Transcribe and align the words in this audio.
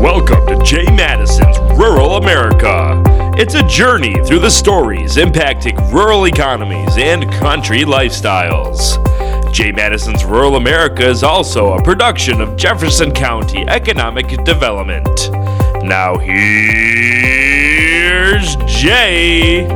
Welcome 0.00 0.46
to 0.46 0.58
Jay 0.64 0.86
Matteson's 0.86 1.58
Rural 1.78 2.16
America. 2.16 3.02
It's 3.36 3.54
a 3.54 3.62
journey 3.68 4.14
through 4.24 4.38
the 4.38 4.48
stories 4.48 5.16
impacting 5.16 5.76
rural 5.92 6.26
economies 6.26 6.96
and 6.96 7.30
country 7.32 7.80
lifestyles. 7.80 8.96
Jay 9.52 9.72
Matteson's 9.72 10.24
Rural 10.24 10.56
America 10.56 11.06
is 11.06 11.22
also 11.22 11.74
a 11.74 11.82
production 11.82 12.40
of 12.40 12.56
Jefferson 12.56 13.12
County 13.12 13.68
Economic 13.68 14.28
Development. 14.42 15.30
Now, 15.84 16.16
here's 16.16 17.36
Jay. 18.64 19.66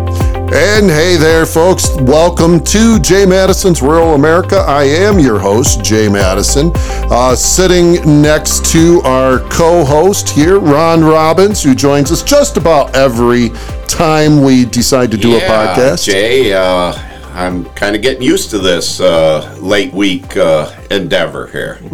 And 0.56 0.88
hey 0.88 1.16
there, 1.16 1.46
folks. 1.46 1.88
Welcome 2.02 2.62
to 2.66 3.00
Jay 3.00 3.26
Matteson's 3.26 3.82
Rural 3.82 4.14
America. 4.14 4.58
I 4.58 4.84
am 4.84 5.18
your 5.18 5.40
host, 5.40 5.82
Jay 5.82 6.06
Matteson. 6.06 6.70
Uh, 7.10 7.34
sitting 7.34 8.22
next 8.22 8.64
to 8.66 9.00
our 9.02 9.40
co 9.50 9.84
host 9.84 10.28
here, 10.28 10.60
Ron 10.60 11.02
Robbins, 11.02 11.60
who 11.60 11.74
joins 11.74 12.12
us 12.12 12.22
just 12.22 12.56
about 12.56 12.94
every 12.94 13.48
time 13.88 14.44
we 14.44 14.64
decide 14.64 15.10
to 15.10 15.16
do 15.16 15.36
a 15.36 15.40
podcast. 15.40 16.04
Jay, 16.04 16.52
uh, 16.52 16.92
I'm 17.32 17.64
kind 17.70 17.96
of 17.96 18.02
getting 18.02 18.22
used 18.22 18.50
to 18.50 18.60
this 18.60 19.00
uh, 19.00 19.58
late 19.60 19.92
week 19.92 20.36
uh, 20.36 20.72
endeavor 20.88 21.48
here. 21.48 21.80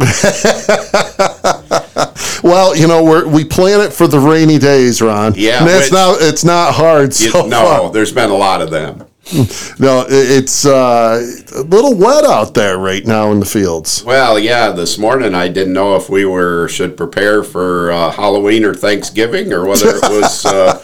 Well, 2.43 2.75
you 2.75 2.87
know, 2.87 3.03
we're, 3.03 3.27
we 3.27 3.45
plan 3.45 3.81
it 3.81 3.93
for 3.93 4.07
the 4.07 4.19
rainy 4.19 4.57
days, 4.57 5.01
Ron. 5.01 5.33
Yeah, 5.35 5.59
And 5.61 5.69
it's 5.69 5.91
not, 5.91 6.17
it's 6.21 6.43
not 6.43 6.73
hard 6.73 7.13
so 7.13 7.45
no, 7.45 7.65
far. 7.65 7.91
there's 7.91 8.11
been 8.11 8.29
a 8.29 8.35
lot 8.35 8.61
of 8.61 8.71
them. 8.71 9.05
No, 9.79 10.05
it's 10.09 10.65
uh, 10.65 11.21
a 11.55 11.61
little 11.61 11.95
wet 11.95 12.25
out 12.25 12.53
there 12.53 12.77
right 12.77 13.05
now 13.05 13.31
in 13.31 13.39
the 13.39 13.45
fields. 13.45 14.03
Well, 14.03 14.37
yeah, 14.37 14.71
this 14.71 14.97
morning 14.97 15.33
I 15.33 15.47
didn't 15.47 15.73
know 15.73 15.95
if 15.95 16.09
we 16.09 16.25
were 16.25 16.67
should 16.67 16.97
prepare 16.97 17.43
for 17.43 17.91
uh, 17.91 18.11
Halloween 18.11 18.65
or 18.65 18.73
Thanksgiving 18.73 19.53
or 19.53 19.65
whether 19.65 19.89
it 19.95 20.01
was 20.09 20.45
uh, 20.45 20.81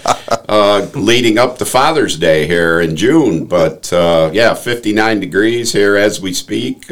uh, 0.48 0.88
leading 0.96 1.38
up 1.38 1.58
to 1.58 1.66
Father's 1.66 2.18
Day 2.18 2.48
here 2.48 2.80
in 2.80 2.96
June. 2.96 3.46
But 3.46 3.92
uh, 3.92 4.30
yeah, 4.34 4.54
59 4.54 5.20
degrees 5.20 5.74
here 5.74 5.96
as 5.98 6.22
we 6.22 6.32
speak. 6.34 6.90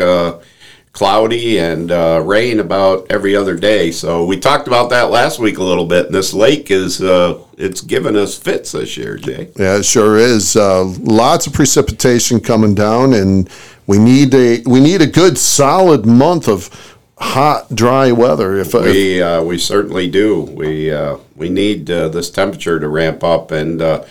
Cloudy 0.95 1.59
and 1.59 1.91
uh, 1.91 2.21
rain 2.23 2.61
about 2.61 3.05
every 3.09 3.35
other 3.35 3.57
day. 3.57 3.91
So 3.91 4.25
we 4.25 4.39
talked 4.39 4.65
about 4.65 4.89
that 4.91 5.09
last 5.09 5.39
week 5.39 5.57
a 5.57 5.63
little 5.63 5.85
bit. 5.85 6.05
And 6.05 6.15
this 6.15 6.33
lake 6.33 6.71
is 6.71 7.01
uh, 7.01 7.43
it's 7.57 7.81
given 7.81 8.15
us 8.15 8.37
fits 8.37 8.71
this 8.71 8.95
year, 8.95 9.17
Jay. 9.17 9.49
Yeah, 9.57 9.79
it 9.79 9.83
sure 9.83 10.17
is. 10.17 10.55
Uh, 10.55 10.85
lots 11.01 11.47
of 11.47 11.53
precipitation 11.53 12.39
coming 12.39 12.73
down, 12.73 13.11
and 13.11 13.49
we 13.85 13.97
need 13.97 14.33
a 14.33 14.61
we 14.65 14.79
need 14.79 15.01
a 15.01 15.07
good 15.07 15.37
solid 15.37 16.05
month 16.05 16.47
of 16.47 16.69
hot, 17.17 17.75
dry 17.75 18.13
weather. 18.13 18.55
If, 18.55 18.73
if 18.73 18.83
We 18.85 19.21
uh, 19.21 19.43
we 19.43 19.57
certainly 19.57 20.09
do. 20.09 20.43
We 20.43 20.93
uh, 20.93 21.17
we 21.35 21.49
need 21.49 21.91
uh, 21.91 22.07
this 22.07 22.29
temperature 22.29 22.79
to 22.79 22.87
ramp 22.87 23.21
up, 23.21 23.51
and 23.51 23.81
uh, 23.81 24.05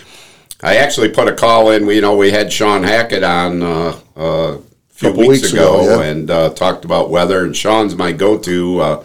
I 0.62 0.76
actually 0.76 1.08
put 1.08 1.28
a 1.28 1.34
call 1.34 1.70
in. 1.70 1.86
We 1.86 1.94
you 1.94 2.02
know 2.02 2.14
we 2.14 2.30
had 2.30 2.52
Sean 2.52 2.82
Hackett 2.82 3.24
on 3.24 3.62
uh, 3.62 3.98
uh, 4.14 4.58
few 4.94 5.08
Couple 5.08 5.28
weeks, 5.28 5.42
weeks 5.42 5.52
ago, 5.52 5.80
ago, 5.80 6.00
yeah. 6.00 6.08
and 6.08 6.30
uh, 6.30 6.50
talked 6.50 6.84
about 6.84 7.10
weather. 7.10 7.44
And 7.44 7.56
Sean's 7.56 7.96
my 7.96 8.12
go-to. 8.12 8.80
Uh, 8.80 9.04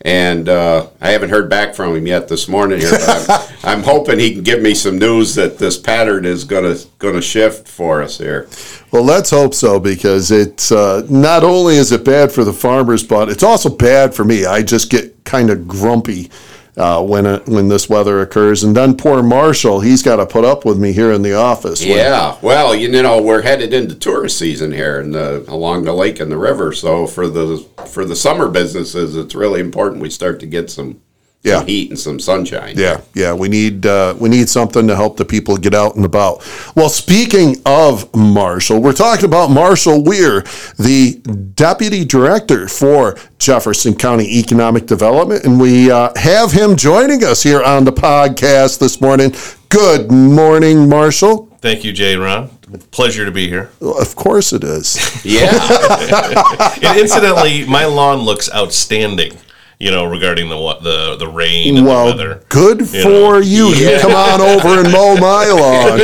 and 0.00 0.48
uh, 0.48 0.88
I 1.00 1.10
haven't 1.10 1.30
heard 1.30 1.48
back 1.48 1.74
from 1.74 1.96
him 1.96 2.06
yet 2.06 2.28
this 2.28 2.46
morning 2.46 2.78
here. 2.78 2.90
But 2.90 3.30
I'm, 3.30 3.48
I'm 3.78 3.82
hoping 3.82 4.18
he 4.18 4.34
can 4.34 4.42
give 4.44 4.60
me 4.62 4.74
some 4.74 4.98
news 4.98 5.34
that 5.34 5.58
this 5.58 5.78
pattern 5.78 6.24
is 6.26 6.44
gonna 6.44 6.76
gonna 6.98 7.22
shift 7.22 7.66
for 7.66 8.02
us 8.02 8.18
here. 8.18 8.46
well, 8.92 9.02
let's 9.02 9.30
hope 9.30 9.54
so 9.54 9.80
because 9.80 10.30
it's 10.30 10.70
uh, 10.70 11.06
not 11.08 11.42
only 11.42 11.76
is 11.76 11.90
it 11.90 12.04
bad 12.04 12.30
for 12.30 12.44
the 12.44 12.52
farmers, 12.52 13.02
but 13.02 13.28
it's 13.30 13.42
also 13.42 13.70
bad 13.70 14.14
for 14.14 14.24
me. 14.24 14.44
I 14.44 14.62
just 14.62 14.90
get 14.90 15.24
kind 15.24 15.48
of 15.50 15.66
grumpy. 15.66 16.30
Uh, 16.76 17.00
when 17.00 17.24
it, 17.24 17.46
when 17.46 17.68
this 17.68 17.88
weather 17.88 18.20
occurs, 18.20 18.64
and 18.64 18.76
then 18.76 18.96
poor 18.96 19.22
Marshall, 19.22 19.78
he's 19.78 20.02
got 20.02 20.16
to 20.16 20.26
put 20.26 20.44
up 20.44 20.64
with 20.64 20.76
me 20.76 20.92
here 20.92 21.12
in 21.12 21.22
the 21.22 21.32
office. 21.32 21.84
Yeah, 21.84 22.36
well, 22.42 22.74
you 22.74 22.88
know, 22.88 23.22
we're 23.22 23.42
headed 23.42 23.72
into 23.72 23.94
tourist 23.94 24.36
season 24.38 24.72
here 24.72 24.98
and 24.98 25.14
the, 25.14 25.44
along 25.46 25.84
the 25.84 25.92
lake 25.92 26.18
and 26.18 26.32
the 26.32 26.36
river. 26.36 26.72
So 26.72 27.06
for 27.06 27.28
the 27.28 27.58
for 27.86 28.04
the 28.04 28.16
summer 28.16 28.48
businesses, 28.48 29.14
it's 29.14 29.36
really 29.36 29.60
important 29.60 30.02
we 30.02 30.10
start 30.10 30.40
to 30.40 30.46
get 30.46 30.68
some, 30.68 31.00
Yeah. 31.44 31.58
some 31.58 31.66
heat 31.66 31.90
and 31.90 31.98
some 31.98 32.18
sunshine. 32.18 32.74
Yeah, 32.78 33.02
yeah, 33.12 33.34
we 33.34 33.48
need 33.50 33.84
uh, 33.84 34.14
we 34.18 34.30
need 34.30 34.48
something 34.48 34.88
to 34.88 34.96
help 34.96 35.18
the 35.18 35.26
people 35.26 35.58
get 35.58 35.74
out 35.74 35.94
and 35.94 36.04
about. 36.06 36.42
Well, 36.74 36.88
speaking 36.88 37.56
of 37.66 38.12
Marshall, 38.16 38.80
we're 38.80 38.94
talking 38.94 39.26
about 39.26 39.50
Marshall 39.50 40.02
Weir, 40.02 40.40
the 40.78 41.20
deputy 41.54 42.02
director 42.06 42.66
for 42.66 43.18
Jefferson 43.38 43.94
County 43.94 44.38
Economic 44.38 44.86
Development, 44.86 45.44
and 45.44 45.60
we 45.60 45.90
uh, 45.90 46.12
have 46.16 46.50
him 46.50 46.76
joining 46.76 47.22
us 47.22 47.42
here 47.42 47.62
on 47.62 47.84
the 47.84 47.92
podcast 47.92 48.78
this 48.78 49.02
morning. 49.02 49.34
Good 49.68 50.10
morning, 50.10 50.88
Marshall. 50.88 51.50
Thank 51.60 51.84
you, 51.84 51.92
Jay 51.92 52.16
Ron. 52.16 52.48
Pleasure 52.90 53.26
to 53.26 53.30
be 53.30 53.48
here. 53.48 53.70
Of 53.82 54.16
course 54.16 54.54
it 54.54 54.64
is. 54.64 54.96
Yeah, 55.24 55.50
And 56.82 56.98
incidentally, 56.98 57.66
my 57.66 57.84
lawn 57.84 58.20
looks 58.20 58.50
outstanding. 58.54 59.36
You 59.78 59.90
know, 59.90 60.04
regarding 60.04 60.48
the 60.48 60.56
what 60.56 60.82
the 60.82 61.16
the 61.16 61.26
rain 61.26 61.76
and 61.76 61.86
the 61.86 61.90
weather. 61.90 62.42
good 62.48 62.86
for 62.88 63.02
know. 63.02 63.38
you. 63.38 63.68
You 63.68 63.98
come 64.00 64.12
on 64.12 64.40
over 64.40 64.80
and 64.80 64.92
mow 64.92 65.16
my 65.16 65.46
lawn. 65.50 65.98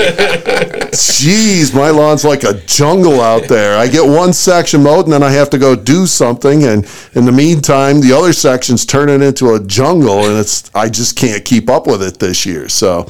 Jeez, 0.92 1.74
my 1.74 1.90
lawn's 1.90 2.24
like 2.24 2.42
a 2.42 2.54
jungle 2.66 3.20
out 3.20 3.48
there. 3.48 3.78
I 3.78 3.86
get 3.86 4.04
one 4.06 4.32
section 4.32 4.82
mowed 4.82 5.04
and 5.04 5.12
then 5.12 5.22
I 5.22 5.30
have 5.30 5.50
to 5.50 5.58
go 5.58 5.76
do 5.76 6.06
something, 6.06 6.64
and 6.64 6.86
in 7.14 7.24
the 7.24 7.32
meantime, 7.32 8.00
the 8.00 8.12
other 8.12 8.32
section's 8.32 8.84
turning 8.84 9.22
into 9.22 9.54
a 9.54 9.60
jungle, 9.60 10.24
and 10.24 10.38
it's 10.38 10.70
I 10.74 10.88
just 10.88 11.16
can't 11.16 11.44
keep 11.44 11.70
up 11.70 11.86
with 11.86 12.02
it 12.02 12.18
this 12.18 12.44
year. 12.44 12.68
So. 12.68 13.06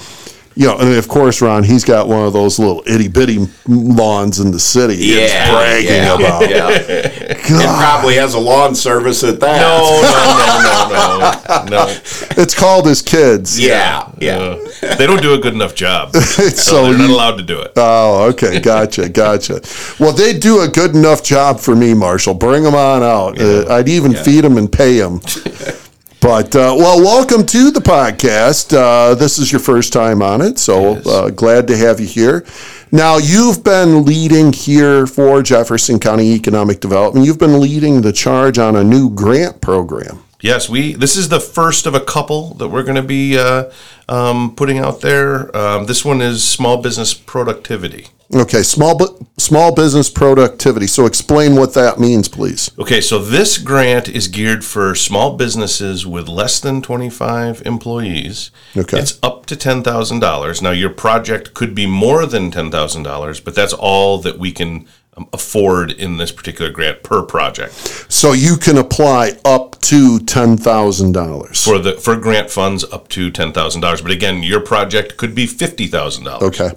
You 0.57 0.67
know, 0.67 0.79
and 0.79 0.95
of 0.95 1.09
course, 1.09 1.41
Ron, 1.41 1.63
he's 1.63 1.85
got 1.85 2.09
one 2.09 2.27
of 2.27 2.33
those 2.33 2.59
little 2.59 2.83
itty 2.87 3.09
bitty 3.09 3.47
lawns 3.69 4.41
in 4.41 4.51
the 4.51 4.59
city. 4.59 4.97
he's 4.97 5.17
yeah, 5.17 5.51
bragging 5.53 5.89
yeah, 5.89 6.15
about. 6.15 6.51
Yeah, 6.51 6.69
it 6.71 7.79
probably 7.79 8.17
has 8.17 8.35
a 8.35 8.41
lawn 8.41 8.75
service 8.75 9.23
at 9.23 9.39
that. 9.41 9.61
No, 9.61 10.03
no, 10.03 11.65
no, 11.65 11.67
no, 11.69 11.79
no, 11.79 11.87
no. 11.87 12.43
It's 12.43 12.55
called 12.55 12.87
his 12.87 13.01
kids. 13.01 13.61
Yeah, 13.61 14.11
yeah. 14.19 14.39
Uh, 14.39 14.97
they 14.97 15.07
don't 15.07 15.23
do 15.23 15.35
a 15.35 15.39
good 15.39 15.55
enough 15.55 15.75
job, 15.75 16.13
so 16.15 16.49
So 16.51 16.83
they're 16.85 16.99
not 16.99 17.11
allowed 17.11 17.37
to 17.37 17.45
do 17.45 17.61
it. 17.61 17.73
Oh, 17.77 18.29
okay, 18.31 18.61
gotcha, 18.63 19.09
gotcha. 19.09 19.61
Well, 19.99 20.13
they 20.13 20.37
do 20.37 20.61
a 20.61 20.69
good 20.69 20.95
enough 20.95 21.23
job 21.23 21.61
for 21.61 21.77
me, 21.77 21.95
Marshall. 21.95 22.35
Bring 22.35 22.65
them 22.65 22.75
on 22.75 23.03
out. 23.03 23.41
Uh, 23.41 23.73
I'd 23.73 23.89
even 23.89 24.15
feed 24.15 24.43
them 24.43 24.57
and 24.57 24.71
pay 24.71 24.99
them. 24.99 25.21
But 26.21 26.55
uh, 26.55 26.75
well, 26.77 27.01
welcome 27.01 27.47
to 27.47 27.71
the 27.71 27.81
podcast. 27.81 28.77
Uh, 28.77 29.15
this 29.15 29.39
is 29.39 29.51
your 29.51 29.59
first 29.59 29.91
time 29.91 30.21
on 30.21 30.43
it, 30.43 30.59
so 30.59 30.97
uh, 30.97 31.31
glad 31.31 31.67
to 31.69 31.77
have 31.79 31.99
you 31.99 32.07
here. 32.07 32.45
Now, 32.93 33.17
you've 33.17 33.65
been 33.65 34.05
leading 34.05 34.53
here 34.53 35.07
for 35.07 35.43
Jefferson 35.43 35.99
County 35.99 36.35
Economic 36.35 36.81
Development. 36.81 37.25
You've 37.25 37.39
been 37.39 37.59
leading 37.59 38.03
the 38.03 38.13
charge 38.13 38.59
on 38.59 38.77
a 38.77 38.85
new 38.85 39.09
grant 39.09 39.63
program. 39.63 40.23
Yes, 40.43 40.69
we. 40.69 40.93
This 40.93 41.17
is 41.17 41.31
the 41.31 41.41
first 41.41 41.87
of 41.87 41.95
a 41.95 42.01
couple 42.01 42.53
that 42.55 42.69
we're 42.69 42.83
going 42.83 42.97
to 42.97 43.03
be 43.03 43.39
uh, 43.39 43.71
um, 44.07 44.55
putting 44.55 44.79
out 44.79 45.01
there. 45.01 45.57
Um, 45.57 45.87
this 45.87 46.05
one 46.05 46.21
is 46.21 46.45
small 46.45 46.83
business 46.83 47.15
productivity. 47.15 48.09
Okay, 48.33 48.63
small 48.63 48.97
bu- 48.97 49.27
small 49.39 49.75
business 49.75 50.09
productivity. 50.09 50.87
So, 50.87 51.05
explain 51.05 51.57
what 51.57 51.75
that 51.75 51.99
means, 51.99 52.29
please. 52.29 52.71
Okay, 52.79 53.01
so 53.01 53.19
this 53.19 53.59
grant 53.59 54.09
is 54.09 54.29
geared 54.29 54.65
for 54.65 54.95
small 54.95 55.37
businesses 55.37 56.07
with 56.07 56.29
less 56.29 56.61
than 56.61 56.81
25 56.81 57.63
employees. 57.67 58.53
Okay. 58.77 58.99
It's 59.01 59.19
up 59.23 59.47
to 59.47 59.57
$10,000. 59.57 60.63
Now, 60.63 60.71
your 60.71 60.91
project 60.91 61.55
could 61.55 61.75
be 61.75 61.87
more 61.87 62.25
than 62.25 62.53
$10,000, 62.53 63.45
but 63.45 63.55
that's 63.57 63.73
all 63.73 64.19
that 64.19 64.39
we 64.39 64.53
can 64.53 64.87
afford 65.33 65.91
in 65.93 66.17
this 66.17 66.33
particular 66.33 66.71
grant 66.71 67.03
per 67.03 67.23
project 67.23 67.73
So 68.09 68.33
you 68.33 68.57
can 68.57 68.79
apply 68.79 69.33
up 69.45 69.81
to 69.83 70.19
ten 70.21 70.57
thousand 70.57 71.13
dollars. 71.13 71.65
for 71.65 71.79
the 71.79 71.93
for 71.95 72.17
grant 72.17 72.51
funds 72.51 72.85
up 72.85 73.09
to 73.09 73.31
$10,000. 73.31 74.03
But 74.03 74.11
again, 74.13 74.43
your 74.43 74.61
project 74.61 75.17
could 75.17 75.35
be 75.35 75.47
$50,000. 75.47 76.43
Okay, 76.43 76.71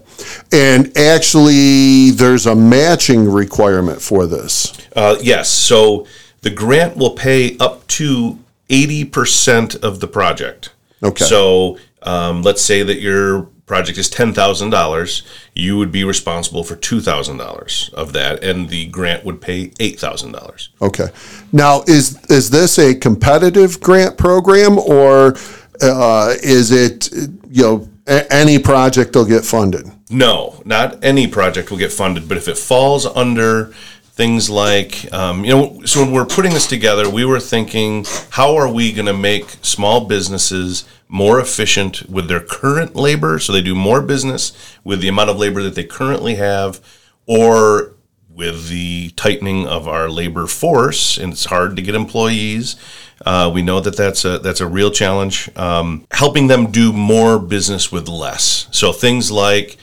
and 0.52 0.96
actually, 0.98 2.12
there's 2.12 2.46
a 2.46 2.56
matching 2.56 3.30
requirement 3.30 4.02
for 4.02 4.26
this. 4.26 4.74
Uh, 4.96 5.16
yes. 5.22 5.50
So 5.50 6.08
the 6.42 6.50
grant 6.50 6.98
will 6.98 7.12
pay 7.12 7.58
up 7.58 7.86
to 7.88 8.40
80% 8.70 9.84
of 9.84 10.00
the 10.00 10.08
project. 10.08 10.72
Okay. 11.02 11.26
So 11.26 11.78
um, 12.04 12.42
let's 12.42 12.62
say 12.62 12.84
that 12.84 13.00
your 13.00 13.48
project 13.66 13.98
is 13.98 14.10
$10,000. 14.10 15.22
You 15.54 15.78
would 15.78 15.92
be 15.92 16.04
responsible 16.04 16.64
for 16.64 16.76
$2,000 16.76 17.94
of 17.94 18.14
that, 18.14 18.44
and 18.44 18.70
the 18.70 18.88
grant 18.88 19.24
would 19.26 19.42
pay 19.42 19.68
$8,000. 19.70 20.70
Okay, 20.82 21.08
now 21.52 21.82
is 21.88 22.24
is 22.30 22.50
this 22.50 22.78
a 22.78 22.94
competitive 22.96 23.80
grant 23.80 24.18
program 24.18 24.78
or 24.78 25.36
uh, 25.82 26.34
is 26.44 26.72
it 26.72 27.12
you 27.50 27.64
know 27.64 27.90
a- 28.08 28.32
any 28.34 28.60
project 28.60 29.16
will 29.16 29.26
get 29.26 29.46
funded? 29.46 29.86
No, 30.10 30.62
not 30.66 31.04
any 31.04 31.28
project 31.28 31.72
will 31.72 31.78
get 31.78 31.92
funded, 31.92 32.28
but 32.28 32.38
if 32.38 32.48
it 32.48 32.58
falls 32.58 33.06
under 33.06 33.74
things 34.16 34.48
like, 34.48 35.12
um, 35.12 35.44
you 35.44 35.52
know, 35.52 35.82
so 35.86 36.02
when 36.02 36.12
we're 36.12 36.26
putting 36.26 36.54
this 36.54 36.68
together, 36.68 37.10
we 37.10 37.26
were 37.26 37.40
thinking, 37.40 38.06
how 38.30 38.56
are 38.56 38.72
we 38.72 38.94
going 38.94 39.08
to 39.08 39.14
make 39.14 39.50
small 39.64 40.06
businesses 40.06 40.86
more 41.14 41.40
efficient 41.40 42.10
with 42.10 42.28
their 42.28 42.40
current 42.40 42.96
labor 42.96 43.38
so 43.38 43.54
they 43.54 43.62
do 43.62 43.76
more 43.76 44.02
business 44.02 44.52
with 44.84 45.00
the 45.00 45.08
amount 45.08 45.30
of 45.30 45.38
labor 45.38 45.62
that 45.62 45.76
they 45.76 45.84
currently 45.84 46.36
have, 46.36 46.82
or 47.28 47.94
with 48.28 48.68
the 48.68 49.12
tightening 49.12 49.68
of 49.68 49.88
our 49.88 50.10
labor 50.10 50.48
force, 50.48 51.20
and 51.20 51.34
it's 51.34 51.46
hard 51.46 51.76
to 51.76 51.84
get 51.84 51.94
employees. 51.94 52.76
Uh, 53.24 53.50
we 53.54 53.62
know 53.62 53.80
that 53.80 53.96
that's 53.96 54.26
a 54.26 54.40
that's 54.40 54.60
a 54.60 54.66
real 54.66 54.90
challenge. 54.90 55.56
Um, 55.56 56.08
helping 56.10 56.48
them 56.48 56.72
do 56.72 56.92
more 56.92 57.38
business 57.38 57.92
with 57.92 58.08
less. 58.10 58.68
So 58.72 58.92
things 58.92 59.30
like 59.32 59.78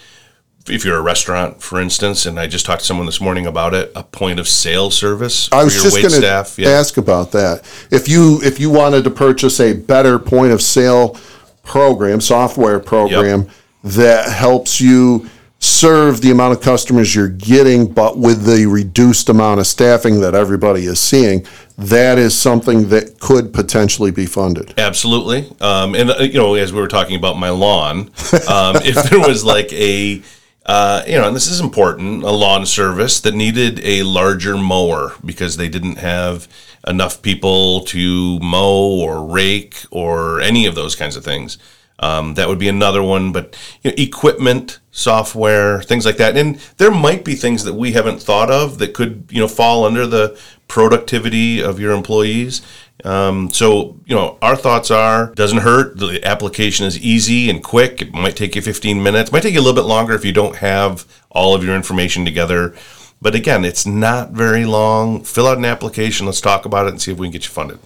if 0.70 0.84
you're 0.84 0.99
a 0.99 1.02
restaurant, 1.02 1.62
for 1.62 1.81
instance, 1.81 2.26
and 2.26 2.38
I 2.38 2.46
just 2.46 2.64
talked 2.64 2.81
to 2.81 2.87
someone 2.87 3.06
this 3.06 3.20
morning 3.20 3.46
about 3.46 3.75
it, 3.75 3.93
a 3.94 4.02
point 4.02 4.40
of 4.40 4.49
sale 4.49 4.90
service 4.90 5.49
I 5.52 5.58
for 5.61 5.64
was 5.64 5.75
your 5.75 5.84
just 5.84 5.96
going 5.96 6.11
staff. 6.11 6.56
to 6.56 6.67
ask 6.67 6.96
about 6.96 7.32
that. 7.32 7.62
If 7.90 8.08
you 8.08 8.40
if 8.43 8.58
you 8.61 8.70
wanted 8.70 9.05
to 9.05 9.11
purchase 9.11 9.61
a 9.61 9.72
better 9.75 10.19
point 10.19 10.52
of 10.52 10.62
sale 10.62 11.19
program, 11.62 12.20
software 12.20 12.81
program 12.81 13.49
that 13.84 14.28
helps 14.28 14.81
you 14.81 15.28
serve 15.62 16.22
the 16.22 16.31
amount 16.31 16.56
of 16.56 16.62
customers 16.62 17.14
you're 17.14 17.28
getting, 17.28 17.87
but 17.93 18.16
with 18.16 18.44
the 18.44 18.64
reduced 18.64 19.28
amount 19.28 19.61
of 19.61 19.66
staffing 19.66 20.20
that 20.20 20.34
everybody 20.34 20.87
is 20.87 20.99
seeing, 20.99 21.46
that 21.76 22.19
is 22.19 22.37
something 22.37 22.88
that 22.88 23.20
could 23.20 23.52
potentially 23.52 24.11
be 24.11 24.25
funded. 24.25 24.73
Absolutely. 24.78 25.46
Um, 25.61 25.94
and, 25.94 26.11
uh, 26.11 26.23
you 26.23 26.38
know, 26.38 26.55
as 26.55 26.73
we 26.73 26.81
were 26.81 26.88
talking 26.88 27.14
about 27.14 27.37
my 27.37 27.50
lawn, 27.50 28.11
um, 28.49 28.76
if 28.76 29.11
there 29.11 29.20
was 29.20 29.44
like 29.44 29.70
a, 29.75 30.23
uh, 30.67 31.03
you 31.07 31.17
know, 31.17 31.27
and 31.27 31.35
this 31.35 31.47
is 31.47 31.61
important, 31.61 32.23
a 32.23 32.31
lawn 32.31 32.67
service 32.67 33.21
that 33.21 33.35
needed 33.35 33.81
a 33.83 34.03
larger 34.03 34.57
mower 34.57 35.15
because 35.25 35.57
they 35.57 35.69
didn't 35.69 35.97
have 35.97 36.47
enough 36.87 37.23
people 37.23 37.81
to 37.85 38.39
mow 38.41 39.01
or 39.01 39.25
rake 39.25 39.77
or 39.91 40.41
any 40.41 40.67
of 40.67 40.75
those 40.75 40.95
kinds 40.95 41.17
of 41.17 41.25
things. 41.25 41.59
Um, 41.99 42.35
that 42.35 42.49
would 42.49 42.59
be 42.59 42.69
another 42.69 43.03
one, 43.03 43.31
but 43.31 43.59
you 43.83 43.91
know, 43.91 43.95
equipment, 43.99 44.81
software, 44.91 45.83
things 45.83 46.07
like 46.07 46.17
that, 46.17 46.35
and 46.35 46.57
there 46.79 46.91
might 46.91 47.27
be 47.27 47.35
things 47.35 47.65
that 47.65 47.75
we 47.75 47.93
haven't 47.93 48.23
thought 48.23 48.51
of 48.51 48.79
that 48.79 48.95
could 48.95 49.27
you 49.29 49.39
know 49.39 49.49
fall 49.49 49.85
under 49.85 50.07
the 50.07 50.39
productivity 50.67 51.62
of 51.62 51.79
your 51.79 51.93
employees. 51.93 52.62
Um, 53.05 53.50
so 53.50 53.99
you 54.05 54.14
know, 54.14 54.38
our 54.43 54.56
thoughts 54.56 54.91
are 54.91 55.35
doesn't 55.35 55.58
hurt. 55.58 55.99
The 55.99 56.25
application 56.25 56.87
is 56.87 56.99
easy 56.99 57.50
and 57.50 57.62
quick. 57.62 58.02
It 58.02 58.12
might 58.12 58.37
take 58.37 58.55
you 58.55 58.62
15 58.62 59.02
minutes. 59.02 59.31
It 59.31 59.32
might 59.32 59.43
take 59.43 59.55
you 59.55 59.61
a 59.61 59.62
little 59.62 59.81
bit 59.81 59.88
longer 59.88 60.14
if 60.14 60.25
you 60.25 60.32
don't 60.32 60.56
have 60.56 61.06
all 61.31 61.55
of 61.55 61.64
your 61.64 61.76
information 61.76 62.25
together. 62.25 62.75
But 63.22 63.34
again, 63.34 63.64
it's 63.64 63.84
not 63.84 64.31
very 64.31 64.64
long. 64.64 65.25
Fill 65.25 65.46
out 65.46 65.58
an 65.58 65.64
application. 65.67 66.26
Let's 66.26 66.40
talk 66.40 66.64
about 66.64 66.87
it 66.87 66.90
and 66.90 67.02
see 67.02 67.12
if 67.12 67.19
we 67.19 67.26
can 67.26 67.32
get 67.32 67.44
you 67.44 67.50
funded. 67.50 67.78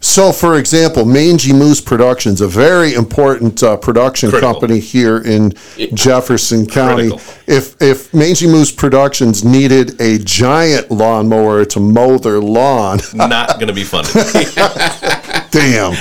So, 0.00 0.32
for 0.32 0.58
example, 0.58 1.04
Mangy 1.04 1.52
Moose 1.52 1.80
Productions, 1.80 2.40
a 2.40 2.48
very 2.48 2.94
important 2.94 3.62
uh, 3.62 3.76
production 3.76 4.30
Critical. 4.30 4.52
company 4.54 4.80
here 4.80 5.18
in 5.18 5.52
Jefferson 5.94 6.66
County. 6.66 7.10
Critical. 7.10 7.34
If 7.46 7.80
if 7.80 8.12
Mangy 8.12 8.46
Moose 8.46 8.72
Productions 8.72 9.44
needed 9.44 10.00
a 10.00 10.18
giant 10.18 10.90
lawnmower 10.90 11.64
to 11.66 11.80
mow 11.80 12.18
their 12.18 12.40
lawn, 12.40 12.98
Not 13.14 13.54
going 13.54 13.68
to 13.68 13.72
be 13.72 13.84
funded. 13.84 14.12
damn. 15.50 15.92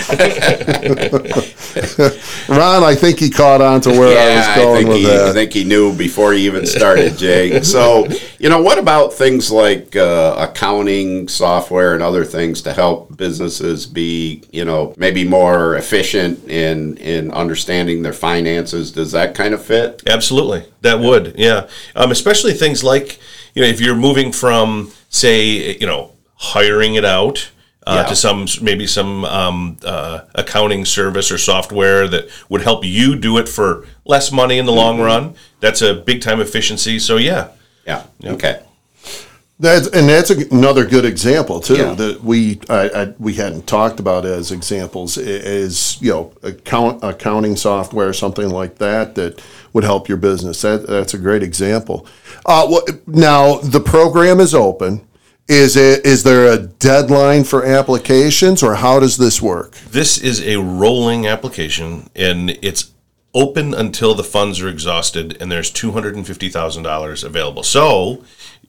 Ron, 2.50 2.84
I 2.84 2.96
think 2.96 3.20
he 3.20 3.30
caught 3.30 3.62
on 3.62 3.82
to 3.82 3.90
where 3.90 4.18
I 4.18 4.36
was 4.38 4.46
Yeah, 4.46 4.54
I 4.54 4.56
going 4.58 4.76
think 4.78 4.90
with 4.90 4.98
he, 4.98 5.06
that. 5.06 5.28
I 5.30 5.34
think 5.34 5.54
he 5.54 5.64
knew 5.64 5.94
before 5.96 6.34
he 6.34 6.46
even 6.46 6.66
started, 6.66 7.18
Jay. 7.18 7.62
so, 7.62 8.08
you 8.38 8.50
know, 8.50 8.62
what 8.62 8.78
about 8.78 9.14
things 9.14 9.52
like 9.52 9.96
uh, 9.96 10.36
accounting 10.38 11.28
software 11.28 11.94
and 11.94 12.04
other 12.04 12.26
things 12.26 12.62
to 12.64 12.74
help 12.74 13.18
businesses 13.18 13.86
be, 13.86 14.44
you 14.52 14.66
know, 14.66 14.94
maybe 14.98 15.24
more 15.28 15.76
efficient 15.76 16.48
in 16.50 16.98
in 16.98 17.32
understanding 17.32 18.02
their 18.02 18.14
finances? 18.14 18.92
Does 18.92 19.12
that 19.12 19.36
kind 19.36 19.54
of 19.54 19.64
fit? 19.64 20.04
Absolutely, 20.08 20.66
that 20.82 21.00
would, 21.00 21.36
yeah. 21.38 21.68
Um, 21.96 22.12
especially 22.12 22.54
things 22.54 22.84
like 22.84 23.20
you 23.54 23.62
know, 23.64 23.68
if 23.68 23.82
you're 23.82 23.96
moving 23.96 24.32
from, 24.32 24.92
say, 25.10 25.76
you 25.78 25.88
know, 25.88 26.12
hiring 26.36 26.96
it 26.96 27.06
out 27.06 27.50
uh, 27.90 27.96
Yeah. 27.96 28.04
to 28.10 28.16
some 28.16 28.46
maybe 28.62 28.86
some 28.88 29.26
um, 29.26 29.78
uh, 29.84 30.20
accounting 30.36 30.86
service 30.86 31.32
or 31.32 31.38
software 31.38 32.08
that 32.08 32.24
would 32.50 32.62
help 32.62 32.86
you 32.86 33.16
do 33.16 33.38
it 33.38 33.50
for 33.50 33.86
less 34.06 34.32
money 34.32 34.58
in 34.60 34.66
the 34.66 34.72
long 34.74 34.96
Mm-hmm. 34.96 35.06
run. 35.06 35.34
That's 35.60 35.82
a 35.82 35.94
big 35.94 36.22
time 36.22 36.40
efficiency. 36.42 37.00
So 37.00 37.18
yeah, 37.18 37.48
Yeah. 37.86 38.04
Okay. 38.26 38.56
That's 39.62 39.88
and 39.90 40.08
that's 40.08 40.30
a, 40.32 40.38
another 40.54 40.86
good 40.86 41.04
example 41.04 41.60
too 41.60 41.76
Yeah. 41.76 41.94
that 41.96 42.24
we 42.24 42.62
I, 42.70 42.90
I, 43.02 43.14
we 43.20 43.34
hadn't 43.34 43.68
talked 43.68 44.00
about 44.00 44.24
as 44.26 44.52
examples 44.54 45.18
is 45.18 45.98
you 46.02 46.12
know 46.12 46.32
account 46.44 47.04
accounting 47.04 47.58
software 47.58 48.08
or 48.08 48.14
something 48.14 48.50
like 48.50 48.78
that 48.78 49.16
that 49.16 49.42
would 49.74 49.84
help 49.84 50.08
your 50.08 50.18
business. 50.18 50.62
That 50.62 50.88
that's 50.88 51.14
a 51.14 51.18
great 51.18 51.44
example. 51.44 52.06
Uh, 52.46 52.68
what, 52.68 53.06
now 53.08 53.58
the 53.58 53.82
program 53.82 54.40
is 54.40 54.54
open. 54.56 55.02
Is 55.50 55.76
it 55.76 56.06
is 56.06 56.22
there 56.22 56.46
a 56.46 56.58
deadline 56.60 57.44
for 57.44 57.66
applications 57.66 58.62
or 58.62 58.76
how 58.76 59.00
does 59.00 59.18
this 59.18 59.42
work? 59.42 59.76
this 59.90 60.20
is 60.20 60.42
a 60.46 60.58
rolling 60.58 61.26
application 61.26 62.10
and 62.16 62.52
it's 62.62 62.92
open 63.34 63.74
until 63.74 64.14
the 64.14 64.24
funds 64.24 64.62
are 64.62 64.68
exhausted 64.68 65.38
and 65.42 65.52
there's 65.52 65.72
$250,000 65.72 67.24
available. 67.24 67.64
So, 67.64 68.24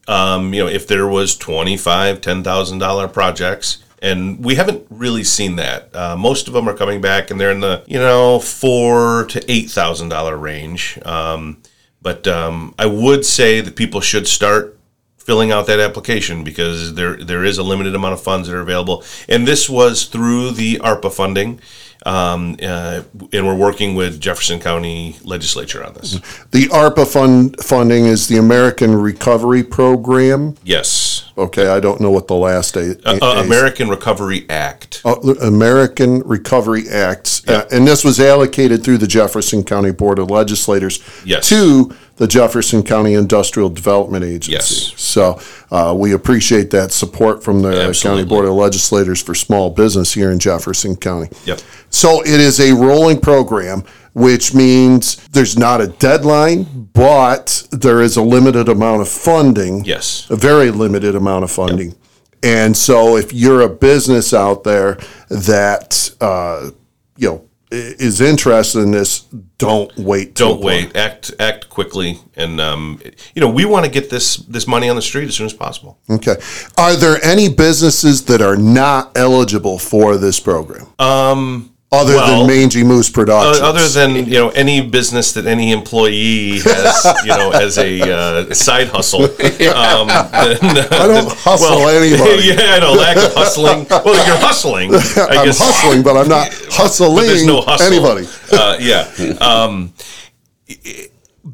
um, 0.09 0.55
you 0.55 0.62
know, 0.62 0.69
if 0.69 0.87
there 0.87 1.06
was 1.06 1.37
25, 1.37 2.21
$10,000 2.21 3.12
projects, 3.12 3.85
and 4.03 4.43
we 4.43 4.55
haven't 4.55 4.87
really 4.88 5.25
seen 5.25 5.56
that. 5.56 5.94
Uh, 5.94 6.17
most 6.17 6.49
of 6.49 6.55
them 6.55 6.69
are 6.69 6.76
coming 6.76 7.00
back 7.03 7.31
and 7.31 7.38
they're 7.38 7.50
in 7.50 7.61
the, 7.61 7.85
you 7.87 7.99
know, 7.99 8.38
four 8.38 9.26
to 9.26 9.41
$8,000 9.41 10.41
range. 10.41 10.99
Um, 11.05 11.62
but 12.00 12.26
um, 12.26 12.75
I 12.79 12.87
would 12.87 13.26
say 13.26 13.61
that 13.61 13.76
people 13.76 14.00
should 14.00 14.26
start 14.26 14.79
filling 15.20 15.52
out 15.52 15.67
that 15.67 15.78
application 15.81 16.43
because 16.43 16.94
there 16.94 17.17
there 17.17 17.44
is 17.44 17.58
a 17.58 17.62
limited 17.62 17.94
amount 17.94 18.14
of 18.14 18.20
funds 18.22 18.49
that 18.49 18.56
are 18.56 18.61
available. 18.61 19.05
And 19.28 19.46
this 19.46 19.69
was 19.69 20.05
through 20.05 20.52
the 20.52 20.76
ARPA 20.82 21.12
funding, 21.12 21.61
um, 22.06 22.56
uh, 22.62 23.02
and 23.32 23.46
we're 23.46 23.55
working 23.56 23.94
with 23.94 24.20
Jefferson 24.20 24.58
County 24.61 25.17
Legislature 25.22 25.84
on 25.84 25.94
this. 25.94 26.14
The 26.50 26.67
ARPA 26.69 27.06
fund 27.06 27.56
funding 27.62 28.06
is 28.06 28.28
the 28.28 28.38
American 28.38 28.94
Recovery 28.94 29.62
Program. 29.62 30.56
Yes, 30.64 31.31
Okay, 31.38 31.69
I 31.69 31.81
don't 31.81 32.02
know 32.02 32.11
what 32.11 32.26
the 32.28 32.34
last 32.34 32.76
a, 32.76 32.99
uh, 33.08 33.19
a- 33.23 33.43
American 33.43 33.88
Recovery 33.88 34.44
Act. 34.50 35.00
Uh, 35.06 35.16
American 35.40 36.20
Recovery 36.20 36.87
Acts, 36.90 37.49
uh, 37.49 37.66
and 37.73 37.87
this 37.87 38.05
was 38.05 38.20
allocated 38.20 38.85
through 38.85 38.99
the 38.99 39.06
Jefferson 39.06 39.64
County 39.64 39.90
Board 39.90 40.18
of 40.18 40.30
Legislators 40.30 41.00
Yes. 41.25 41.49
to 41.49 41.95
the 42.21 42.29
Jefferson 42.29 42.83
County 42.83 43.15
Industrial 43.15 43.71
Development 43.71 44.23
Agency. 44.23 44.53
Yes. 44.53 44.93
So 45.00 45.41
uh, 45.71 45.95
we 45.97 46.12
appreciate 46.12 46.69
that 46.71 46.93
support 46.93 47.43
from 47.43 47.62
the 47.62 47.69
Absolutely. 47.71 48.25
County 48.25 48.29
Board 48.29 48.45
of 48.45 48.53
Legislators 48.53 49.23
for 49.23 49.35
small 49.35 49.71
business 49.71 50.12
here 50.12 50.31
in 50.31 50.39
Jefferson 50.39 50.97
County. 50.97 51.31
Yep. 51.47 51.61
So 51.89 52.21
it 52.21 52.39
is 52.39 52.61
a 52.61 52.75
rolling 52.75 53.21
program, 53.23 53.85
which 54.12 54.53
means 54.53 55.17
there's 55.29 55.57
not 55.57 55.81
a 55.81 55.89
deadline, 55.89 56.91
but 56.93 57.67
there 57.73 58.03
is 58.03 58.19
a 58.19 58.23
limited 58.23 58.69
amount 58.69 59.00
of 59.00 59.09
funding 59.09 59.83
Yes. 59.87 60.29
a 60.29 60.37
very 60.37 60.71
limited 60.71 61.15
amount 61.15 61.45
of 61.45 61.50
funding. 61.50 61.97
And 62.43 62.77
so, 62.77 63.17
if 63.17 63.33
you're 63.33 63.62
a 63.62 63.69
business 63.69 64.35
out 64.35 64.65
there 64.65 64.99
that 65.31 66.11
uh, 66.21 66.71
you 67.17 67.29
know 67.29 67.50
is 67.71 68.21
interested 68.21 68.81
in 68.81 68.91
this, 68.91 69.21
don't 69.59 69.97
wait. 69.97 70.35
Don't 70.35 70.61
wait. 70.61 70.97
Act 70.97 71.33
act 71.39 71.69
quickly, 71.69 72.19
and 72.35 72.61
um, 72.61 73.00
you 73.35 73.41
know 73.41 73.49
we 73.49 73.65
want 73.65 73.85
to 73.85 73.91
get 73.91 74.11
this 74.11 74.37
this 74.37 74.67
money 74.67 74.89
on 74.89 74.97
the 74.97 75.03
street 75.03 75.29
as 75.29 75.35
soon 75.37 75.47
as 75.47 75.53
possible. 75.53 75.99
Okay. 76.09 76.37
Are 76.77 76.97
there 76.97 77.23
any 77.25 77.49
businesses 77.49 78.25
that 78.27 78.43
are 78.43 78.57
not 78.57 79.17
eligible 79.17 79.79
for 79.79 80.17
this 80.17 80.41
program? 80.41 80.89
Um. 80.99 81.75
Other 81.92 82.14
well, 82.14 82.47
than 82.47 82.47
Mangy 82.47 82.85
Moose 82.85 83.11
Productions. 83.11 83.59
Uh, 83.59 83.68
other 83.68 83.88
than 83.88 84.14
you 84.14 84.38
know 84.38 84.50
any 84.50 84.80
business 84.80 85.32
that 85.32 85.47
any 85.47 85.73
employee 85.73 86.61
has 86.61 87.04
you 87.25 87.30
know 87.30 87.50
as 87.50 87.78
a 87.78 88.00
uh, 88.00 88.54
side 88.54 88.88
hustle. 88.88 89.28
Um, 89.70 90.09
then, 90.09 90.59
I 90.90 91.06
don't 91.06 91.32
hustle 91.32 91.88
anybody. 91.88 92.42
yeah, 92.49 92.75
I 92.75 92.78
know 92.80 92.92
lack 92.92 93.16
of 93.16 93.32
hustling. 93.35 93.87
Well, 93.88 94.26
you're 94.26 94.37
hustling. 94.37 94.94
I 94.94 95.38
I'm 95.38 95.44
guess 95.47 95.59
hustling, 95.59 96.02
but 96.02 96.16
I'm 96.16 96.28
not 96.28 96.49
hustling 96.70 97.26
there's 97.26 97.44
no 97.44 97.61
hustle. 97.61 97.87
anybody. 97.87 98.26
Uh, 98.52 98.76
yeah. 98.80 99.06
Um, 99.40 99.92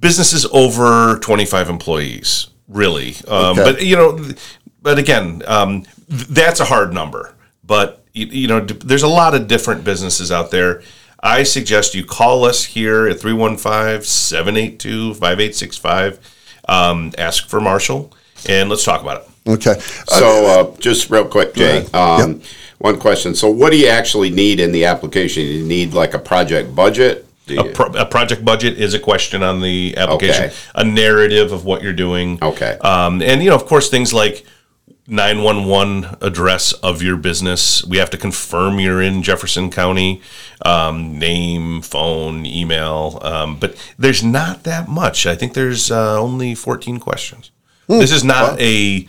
businesses 0.00 0.46
over 0.52 1.18
25 1.18 1.68
employees, 1.68 2.48
really. 2.68 3.16
Um, 3.28 3.58
Okay. 3.58 3.64
But, 3.64 3.82
you 3.82 3.96
know, 3.96 4.18
but 4.82 4.98
again, 4.98 5.42
um, 5.46 5.82
th- 6.08 6.26
that's 6.28 6.60
a 6.60 6.64
hard 6.64 6.92
number. 6.92 7.34
But, 7.64 8.04
you, 8.16 8.26
you 8.26 8.48
know, 8.48 8.60
d- 8.60 8.74
there's 8.84 9.02
a 9.02 9.08
lot 9.08 9.34
of 9.34 9.46
different 9.46 9.84
businesses 9.84 10.32
out 10.32 10.50
there. 10.50 10.82
I 11.20 11.42
suggest 11.42 11.94
you 11.94 12.04
call 12.04 12.44
us 12.44 12.64
here 12.64 13.06
at 13.08 13.20
315 13.20 14.02
782 14.02 15.14
5865. 15.14 16.20
Ask 17.18 17.48
for 17.48 17.60
Marshall 17.60 18.12
and 18.48 18.68
let's 18.68 18.84
talk 18.84 19.02
about 19.02 19.22
it. 19.22 19.28
Okay. 19.48 19.78
So, 20.08 20.46
uh, 20.46 20.76
just 20.80 21.10
real 21.10 21.26
quick, 21.26 21.54
Jay. 21.54 21.78
ahead. 21.78 21.94
Um, 21.94 22.42
One 22.78 22.98
question. 22.98 23.34
So, 23.34 23.48
what 23.50 23.70
do 23.70 23.78
you 23.78 23.86
actually 23.88 24.30
need 24.30 24.60
in 24.60 24.72
the 24.72 24.84
application? 24.86 25.44
You 25.44 25.64
need 25.64 25.94
like 25.94 26.14
a 26.14 26.18
project 26.18 26.74
budget? 26.74 27.24
A, 27.48 27.62
pro- 27.62 27.92
a 27.92 28.04
project 28.04 28.44
budget 28.44 28.76
is 28.78 28.92
a 28.94 28.98
question 28.98 29.44
on 29.44 29.60
the 29.60 29.96
application. 29.96 30.46
Okay. 30.46 30.54
A 30.74 30.82
narrative 30.84 31.52
of 31.52 31.64
what 31.64 31.80
you're 31.80 31.92
doing. 31.92 32.38
Okay. 32.42 32.76
Um, 32.80 33.22
and 33.22 33.40
you 33.42 33.50
know, 33.50 33.54
of 33.56 33.66
course, 33.66 33.88
things 33.88 34.12
like 34.12 34.44
911 35.08 36.16
address 36.20 36.72
of 36.72 37.02
your 37.02 37.16
business. 37.16 37.84
We 37.84 37.98
have 37.98 38.10
to 38.10 38.16
confirm 38.16 38.80
you're 38.80 39.00
in 39.00 39.22
Jefferson 39.22 39.70
County. 39.70 40.20
Um, 40.64 41.18
name, 41.18 41.82
phone, 41.82 42.44
email. 42.44 43.18
Um, 43.22 43.58
but 43.58 43.76
there's 43.98 44.24
not 44.24 44.64
that 44.64 44.88
much. 44.88 45.26
I 45.26 45.36
think 45.36 45.54
there's 45.54 45.90
uh, 45.90 46.20
only 46.20 46.54
14 46.54 46.98
questions. 46.98 47.50
Hmm. 47.86 47.98
This 47.98 48.10
is 48.10 48.24
not 48.24 48.60
a 48.60 49.06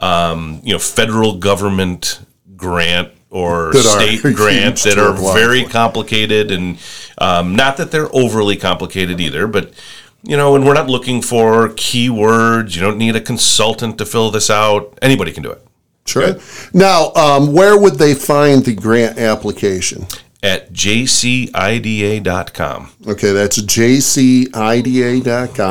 um, 0.00 0.60
you 0.64 0.72
know 0.72 0.78
federal 0.78 1.38
government 1.38 2.20
grant 2.56 3.12
or 3.30 3.72
That 3.72 3.82
state 3.82 4.22
grants 4.34 4.84
that 4.84 4.98
are 4.98 5.12
very 5.34 5.64
complicated 5.64 6.50
and 6.50 6.78
um, 7.18 7.54
not 7.54 7.76
that 7.76 7.90
they're 7.90 8.14
overly 8.14 8.56
complicated 8.56 9.20
either, 9.20 9.46
but 9.46 9.72
you 10.22 10.36
know, 10.36 10.54
and 10.54 10.66
we're 10.66 10.74
not 10.74 10.88
looking 10.88 11.22
for 11.22 11.68
keywords. 11.70 12.74
You 12.74 12.82
don't 12.82 12.98
need 12.98 13.16
a 13.16 13.20
consultant 13.20 13.98
to 13.98 14.06
fill 14.06 14.30
this 14.30 14.50
out. 14.50 14.98
Anybody 15.00 15.32
can 15.32 15.42
do 15.42 15.50
it 15.50 15.64
Sure. 16.06 16.36
Now, 16.72 17.12
um, 17.14 17.52
where 17.52 17.78
would 17.78 17.96
they 17.96 18.14
find 18.14 18.64
the 18.64 18.74
grant 18.74 19.18
application? 19.18 20.06
at 20.42 20.72
jcida.com. 20.72 21.52
Okay, 23.06 23.32
that's 23.32 23.60
jcida.com. 23.60 24.54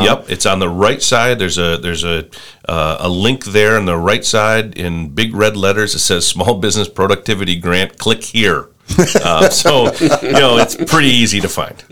Yep, 0.04 0.30
it's 0.30 0.46
on 0.46 0.60
the 0.60 0.70
right 0.70 1.02
side. 1.02 1.40
There's 1.40 1.58
a 1.58 1.78
there's 1.78 2.04
a 2.04 2.28
uh, 2.68 2.98
a 3.00 3.08
link 3.08 3.46
there 3.46 3.78
on 3.78 3.86
the 3.86 3.96
right 3.98 4.26
side 4.26 4.78
in 4.78 5.08
big 5.10 5.34
red 5.34 5.56
letters. 5.56 5.96
It 5.96 6.00
says 6.00 6.28
Small 6.28 6.56
Business 6.60 6.90
Productivity 6.90 7.56
Grant. 7.56 7.98
Click 7.98 8.26
here. 8.26 8.68
Uh, 9.24 9.50
so 9.50 9.86
you 10.22 10.32
know 10.32 10.58
it's 10.58 10.76
pretty 10.76 11.10
easy 11.10 11.40
to 11.40 11.50
find. 11.50 11.84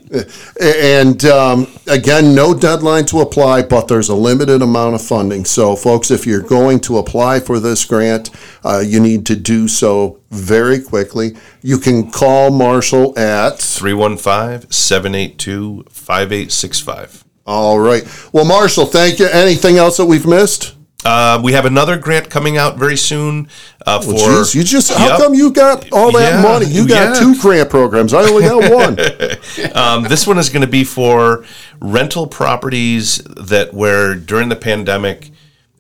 And 0.61 1.23
um, 1.25 1.67
again, 1.87 2.35
no 2.35 2.53
deadline 2.53 3.05
to 3.07 3.19
apply, 3.19 3.63
but 3.63 3.87
there's 3.87 4.09
a 4.09 4.15
limited 4.15 4.61
amount 4.61 4.95
of 4.95 5.01
funding. 5.01 5.45
So, 5.45 5.75
folks, 5.75 6.11
if 6.11 6.25
you're 6.25 6.41
going 6.41 6.79
to 6.81 6.97
apply 6.97 7.39
for 7.39 7.59
this 7.59 7.83
grant, 7.85 8.29
uh, 8.63 8.83
you 8.85 8.99
need 8.99 9.25
to 9.27 9.35
do 9.35 9.67
so 9.67 10.19
very 10.31 10.81
quickly. 10.81 11.35
You 11.61 11.77
can 11.77 12.11
call 12.11 12.51
Marshall 12.51 13.17
at. 13.17 13.59
315 13.59 14.69
782 14.71 15.85
5865. 15.89 17.25
All 17.47 17.79
right. 17.79 18.03
Well, 18.31 18.45
Marshall, 18.45 18.85
thank 18.85 19.19
you. 19.19 19.27
Anything 19.27 19.77
else 19.77 19.97
that 19.97 20.05
we've 20.05 20.25
missed? 20.25 20.75
Uh, 21.05 21.39
we 21.43 21.53
have 21.53 21.65
another 21.65 21.97
grant 21.97 22.31
coming 22.31 22.57
out 22.57 22.77
very 22.77 22.97
soon 22.97 23.47
uh, 23.85 24.01
for. 24.01 24.13
Jeez, 24.13 24.55
you 24.55 24.63
just, 24.63 24.91
how 24.91 25.09
Yep. 25.09 25.17
come 25.19 25.33
you 25.35 25.51
got 25.51 25.91
all 25.91 26.12
that 26.13 26.33
Yeah, 26.33 26.41
money? 26.41 26.65
You 26.65 26.88
got 26.88 27.13
yeah. 27.13 27.19
two 27.19 27.39
grant 27.39 27.69
programs. 27.69 28.12
I 28.12 28.24
only 28.24 28.41
got 28.43 28.71
one. 28.74 28.97
Um, 29.75 30.03
this 30.03 30.25
one 30.25 30.38
is 30.38 30.50
going 30.50 30.62
to 30.62 30.67
be 30.67 30.83
for 30.83 31.45
rental 31.79 32.27
properties 32.27 33.17
that 33.19 33.74
where 33.74 34.15
during 34.15 34.50
the 34.50 34.55
pandemic, 34.55 35.31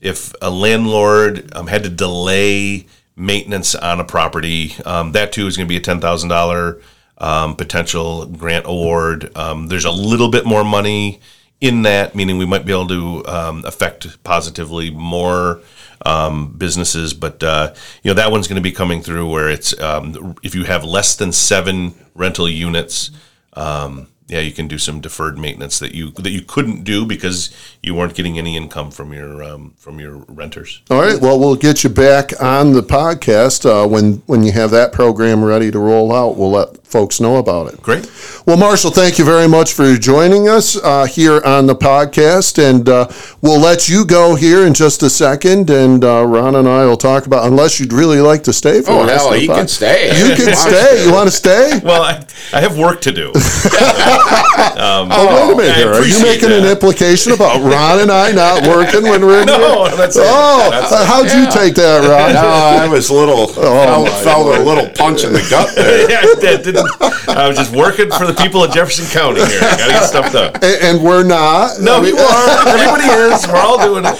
if 0.01 0.33
a 0.41 0.49
landlord 0.49 1.49
um, 1.55 1.67
had 1.67 1.83
to 1.83 1.89
delay 1.89 2.85
maintenance 3.15 3.73
on 3.75 3.99
a 3.99 4.03
property, 4.03 4.73
um, 4.85 5.11
that 5.13 5.31
too 5.31 5.47
is 5.47 5.57
going 5.57 5.67
to 5.67 5.69
be 5.69 5.77
a 5.77 5.81
ten 5.81 5.99
thousand 5.99 6.29
dollar 6.29 6.79
um, 7.17 7.55
potential 7.55 8.25
grant 8.27 8.65
award. 8.67 9.35
Um, 9.35 9.67
there's 9.67 9.85
a 9.85 9.91
little 9.91 10.29
bit 10.29 10.45
more 10.45 10.63
money 10.63 11.19
in 11.61 11.83
that, 11.83 12.15
meaning 12.15 12.37
we 12.37 12.45
might 12.45 12.65
be 12.65 12.71
able 12.71 12.87
to 12.87 13.25
um, 13.27 13.65
affect 13.65 14.23
positively 14.23 14.89
more 14.89 15.61
um, 16.05 16.53
businesses. 16.57 17.13
But 17.13 17.43
uh, 17.43 17.73
you 18.03 18.11
know 18.11 18.15
that 18.15 18.31
one's 18.31 18.47
going 18.47 18.57
to 18.57 18.61
be 18.61 18.71
coming 18.71 19.01
through 19.01 19.29
where 19.29 19.49
it's 19.49 19.79
um, 19.79 20.35
if 20.43 20.55
you 20.55 20.65
have 20.65 20.83
less 20.83 21.15
than 21.15 21.31
seven 21.31 21.93
rental 22.13 22.49
units. 22.49 23.11
Um, 23.53 24.07
yeah, 24.27 24.39
you 24.39 24.51
can 24.51 24.67
do 24.67 24.77
some 24.79 25.01
deferred 25.01 25.37
maintenance 25.37 25.77
that 25.79 25.93
you 25.93 26.09
that 26.11 26.31
you 26.31 26.41
couldn't 26.41 26.83
do 26.83 27.05
because 27.05 27.55
you 27.83 27.93
weren't 27.93 28.15
getting 28.15 28.37
any 28.39 28.57
income 28.57 28.89
from 28.91 29.13
your 29.13 29.43
um, 29.43 29.73
from 29.77 29.99
your 29.99 30.17
renters. 30.27 30.81
All 30.89 30.99
right. 31.01 31.19
Well, 31.21 31.39
we'll 31.39 31.55
get 31.55 31.83
you 31.83 31.89
back 31.91 32.31
on 32.41 32.73
the 32.73 32.81
podcast 32.81 33.65
uh, 33.69 33.87
when 33.87 34.23
when 34.25 34.43
you 34.43 34.51
have 34.53 34.71
that 34.71 34.91
program 34.93 35.43
ready 35.43 35.69
to 35.71 35.77
roll 35.79 36.11
out. 36.13 36.37
We'll 36.37 36.51
let 36.51 36.77
folks 36.85 37.19
know 37.19 37.35
about 37.37 37.73
it. 37.73 37.81
Great. 37.81 38.09
Well, 38.47 38.57
Marshall, 38.57 38.89
thank 38.91 39.19
you 39.19 39.25
very 39.25 39.47
much 39.47 39.73
for 39.73 39.95
joining 39.95 40.47
us 40.47 40.75
uh, 40.81 41.05
here 41.05 41.41
on 41.43 41.65
the 41.67 41.75
podcast, 41.75 42.57
and 42.57 42.87
uh, 42.89 43.07
we'll 43.41 43.59
let 43.59 43.89
you 43.89 44.05
go 44.05 44.35
here 44.35 44.65
in 44.65 44.73
just 44.73 45.03
a 45.03 45.09
second, 45.09 45.69
and 45.69 46.03
uh, 46.03 46.25
Ron 46.25 46.55
and 46.55 46.67
I 46.67 46.85
will 46.85 46.97
talk 46.97 47.25
about. 47.27 47.45
Unless 47.45 47.79
you'd 47.79 47.93
really 47.93 48.21
like 48.21 48.43
to 48.43 48.53
stay 48.53 48.81
for 48.81 48.91
Oh, 48.91 49.01
the 49.01 49.07
rest 49.11 49.17
hell, 49.25 49.27
of 49.27 49.33
the 49.33 49.39
he 49.41 49.47
pod- 49.47 49.57
can 49.57 49.67
stay. 49.67 50.07
You 50.17 50.35
can 50.35 50.55
stay. 50.55 51.05
You 51.05 51.11
want 51.13 51.27
to 51.29 51.35
stay? 51.35 51.79
Well, 51.83 52.01
I, 52.01 52.25
I 52.53 52.61
have 52.61 52.77
work 52.77 53.01
to 53.01 53.11
do. 53.11 53.31
oh, 54.17 55.47
wait 55.47 55.53
a 55.53 55.57
minute 55.57 55.75
here. 55.75 55.89
Are 55.89 55.93
you 56.05 56.15
appreciate 56.17 56.41
making 56.41 56.51
an 56.51 56.65
implication 56.65 57.31
about 57.33 57.61
Ron 57.71 57.99
and 58.01 58.11
I 58.11 58.31
not 58.31 58.67
working 58.67 59.03
when 59.03 59.25
we're 59.25 59.41
in 59.41 59.47
No, 59.47 59.85
here? 59.85 59.97
that's 59.97 60.15
it. 60.15 60.23
Oh, 60.25 60.69
That's 60.71 60.91
uh, 60.91 61.05
how'd 61.05 61.31
you 61.31 61.49
take 61.51 61.75
that, 61.75 62.07
Ron? 62.07 62.33
No, 62.33 62.41
I 62.47 62.87
was 62.87 63.09
a 63.09 63.13
little, 63.13 63.47
Oh, 63.57 64.05
felt, 64.05 64.23
felt 64.23 64.55
a 64.55 64.63
little 64.63 64.89
punch 64.95 65.23
in 65.23 65.33
the 65.33 65.45
gut 65.49 65.75
there. 65.75 66.09
yeah, 66.09 66.19
I 66.21 66.61
didn't. 66.61 66.87
I 67.29 67.47
was 67.47 67.57
just 67.57 67.75
working 67.75 68.09
for 68.11 68.25
the 68.25 68.33
people 68.33 68.63
of 68.63 68.71
Jefferson 68.71 69.05
County 69.07 69.45
here. 69.45 69.59
I 69.61 69.77
gotta 69.77 69.93
get 69.93 70.03
stuff 70.09 70.31
done. 70.31 70.53
And, 70.55 70.97
and 70.97 71.03
we're 71.03 71.23
not. 71.23 71.79
No, 71.81 71.97
I 71.97 72.01
mean, 72.01 72.15
you 72.15 72.21
are. 72.21 72.67
Everybody 72.67 73.07
is. 73.33 73.47
We're 73.47 73.57
all 73.57 73.81
doing 73.81 74.05
it. 74.05 74.15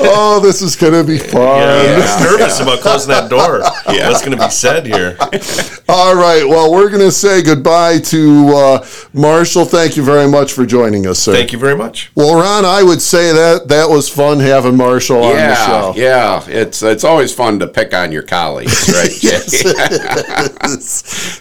Oh, 0.00 0.40
this 0.42 0.62
is 0.62 0.76
going 0.76 0.92
to 0.92 1.04
be 1.04 1.18
fun. 1.18 1.40
Yeah, 1.40 1.94
I'm 1.94 2.00
just 2.00 2.20
nervous 2.20 2.60
about 2.60 2.80
closing 2.80 3.08
that 3.10 3.30
door. 3.30 3.60
Yeah. 3.92 4.08
What's 4.08 4.20
going 4.24 4.36
to 4.36 4.44
be 4.44 4.50
said 4.50 4.86
here? 4.86 5.16
All 5.88 6.14
right. 6.14 6.44
Well, 6.46 6.72
we're 6.72 6.88
going 6.88 7.00
to 7.02 7.12
say 7.12 7.42
goodbye 7.42 7.98
to 7.98 8.48
uh, 8.48 8.65
Uh, 8.66 8.86
Marshall. 9.12 9.64
Thank 9.64 9.96
you 9.96 10.02
very 10.02 10.28
much 10.28 10.52
for 10.52 10.66
joining 10.66 11.06
us, 11.06 11.18
sir. 11.20 11.32
Thank 11.32 11.52
you 11.52 11.58
very 11.58 11.76
much. 11.76 12.10
Well, 12.14 12.34
Ron, 12.34 12.64
I 12.64 12.82
would 12.82 13.00
say 13.00 13.32
that 13.32 13.68
that 13.68 13.88
was 13.88 14.08
fun 14.08 14.40
having 14.40 14.76
Marshall 14.76 15.22
on 15.22 15.36
the 15.36 15.54
show. 15.66 15.92
yeah. 15.96 16.44
It's 16.48 16.82
it's 16.82 17.04
always 17.04 17.32
fun 17.32 17.58
to 17.60 17.66
pick 17.68 17.94
on 17.94 18.12
your 18.12 18.22
colleagues, 18.22 18.88
right, 18.94 19.10
Jay? 19.10 19.38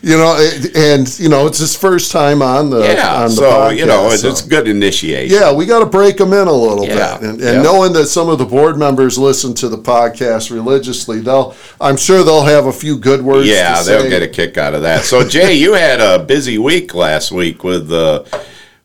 you 0.01 0.17
know, 0.17 0.35
it- 0.37 0.75
and 0.75 1.19
you 1.19 1.29
know, 1.29 1.47
it's 1.47 1.57
his 1.59 1.75
first 1.75 2.11
time 2.11 2.41
on 2.41 2.69
the 2.69 2.81
yeah. 2.81 3.15
on 3.23 3.29
the 3.29 3.35
So 3.35 3.69
you 3.69 3.85
know, 3.85 4.09
it's, 4.11 4.21
so. 4.21 4.29
it's 4.29 4.41
good 4.41 4.67
initiation. 4.67 5.35
Yeah, 5.37 5.51
we 5.53 5.65
got 5.65 5.79
to 5.79 5.85
break 5.85 6.17
them 6.17 6.33
in 6.33 6.47
a 6.47 6.51
little 6.51 6.85
Yeah, 6.85 7.17
bit, 7.17 7.29
and, 7.29 7.41
and 7.41 7.55
yeah. 7.57 7.61
knowing 7.61 7.93
that 7.93 8.07
some 8.07 8.29
of 8.29 8.37
the 8.37 8.45
board 8.45 8.77
members 8.77 9.17
listen 9.17 9.53
to 9.55 9.69
the 9.69 9.77
podcast 9.77 10.51
religiously, 10.51 11.19
they'll 11.21 11.55
I'm 11.79 11.97
sure 11.97 12.23
they'll 12.23 12.43
have 12.45 12.65
a 12.67 12.73
few 12.73 12.97
good 12.97 13.21
words. 13.21 13.47
Yeah, 13.47 13.81
they'll 13.83 14.01
say. 14.01 14.09
get 14.09 14.21
a 14.23 14.27
kick 14.27 14.57
out 14.57 14.73
of 14.73 14.81
that. 14.83 15.03
So 15.05 15.27
Jay, 15.27 15.53
you 15.53 15.73
had 15.73 15.99
a 16.01 16.19
busy 16.23 16.57
week 16.57 16.93
last 16.93 17.14
week 17.31 17.63
with 17.63 17.87
the 17.87 18.25